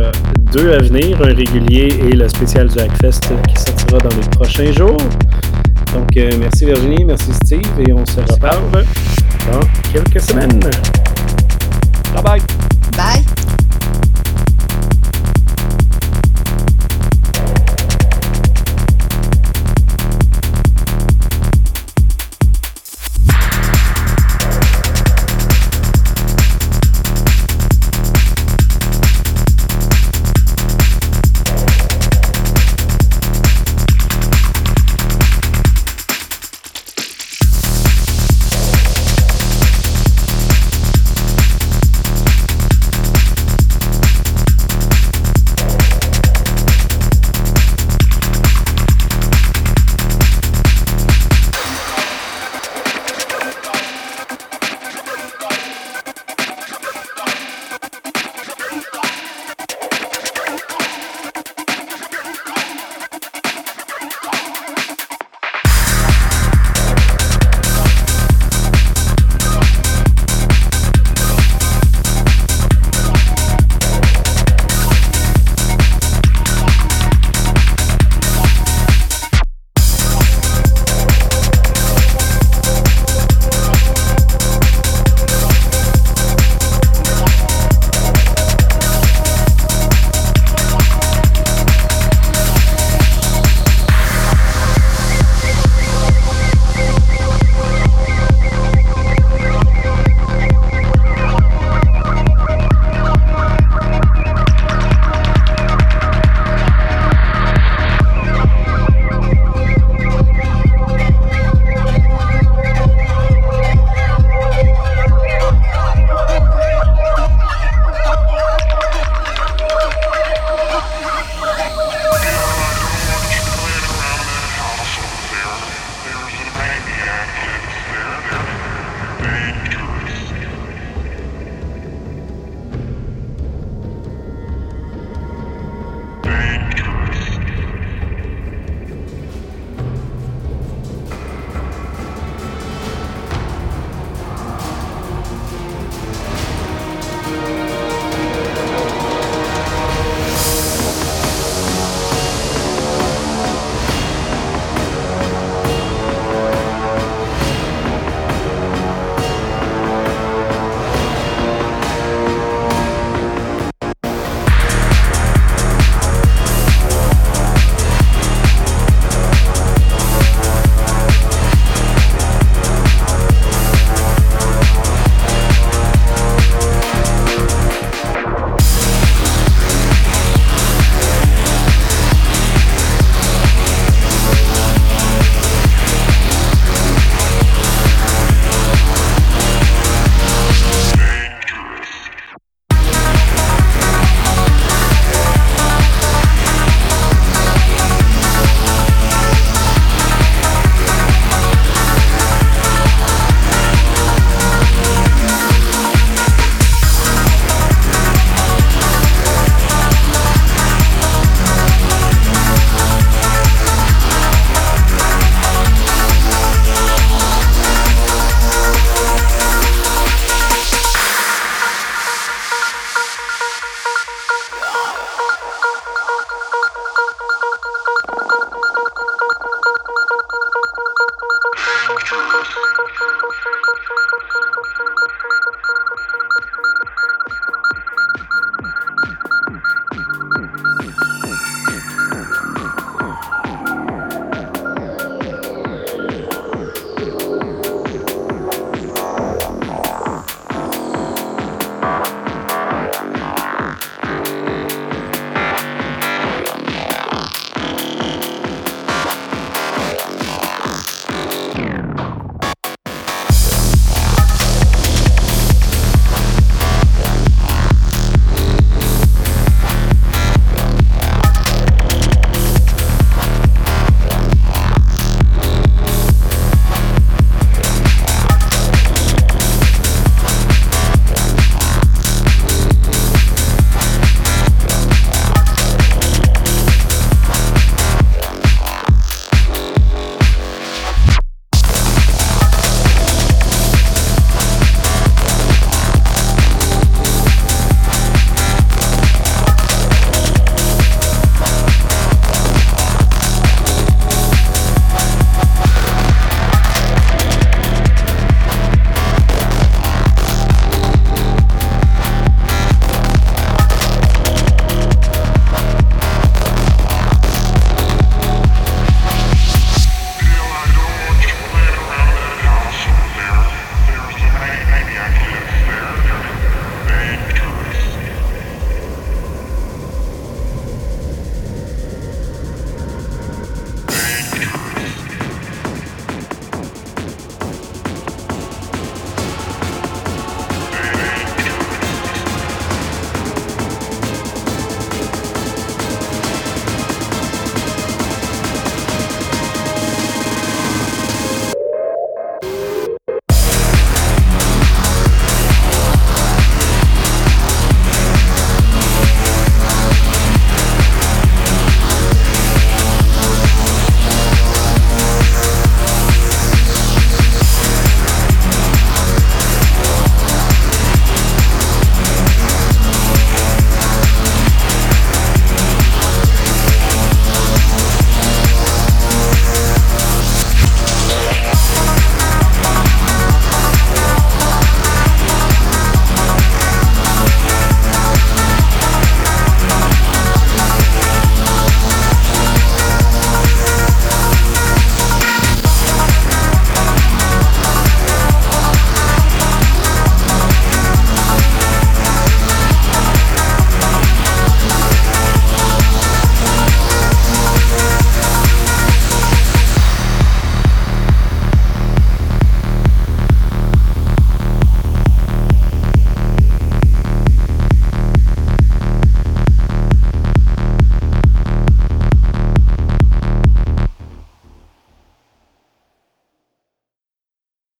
[0.53, 4.71] deux à venir, un régulier et le spécial du Hackfest qui sortira dans les prochains
[4.71, 4.97] jours.
[5.93, 8.85] Donc, euh, merci Virginie, merci Steve et on se reparle
[9.51, 9.59] dans
[9.91, 10.59] quelques semaines.
[12.13, 12.41] Bye bye.
[12.95, 13.57] Bye.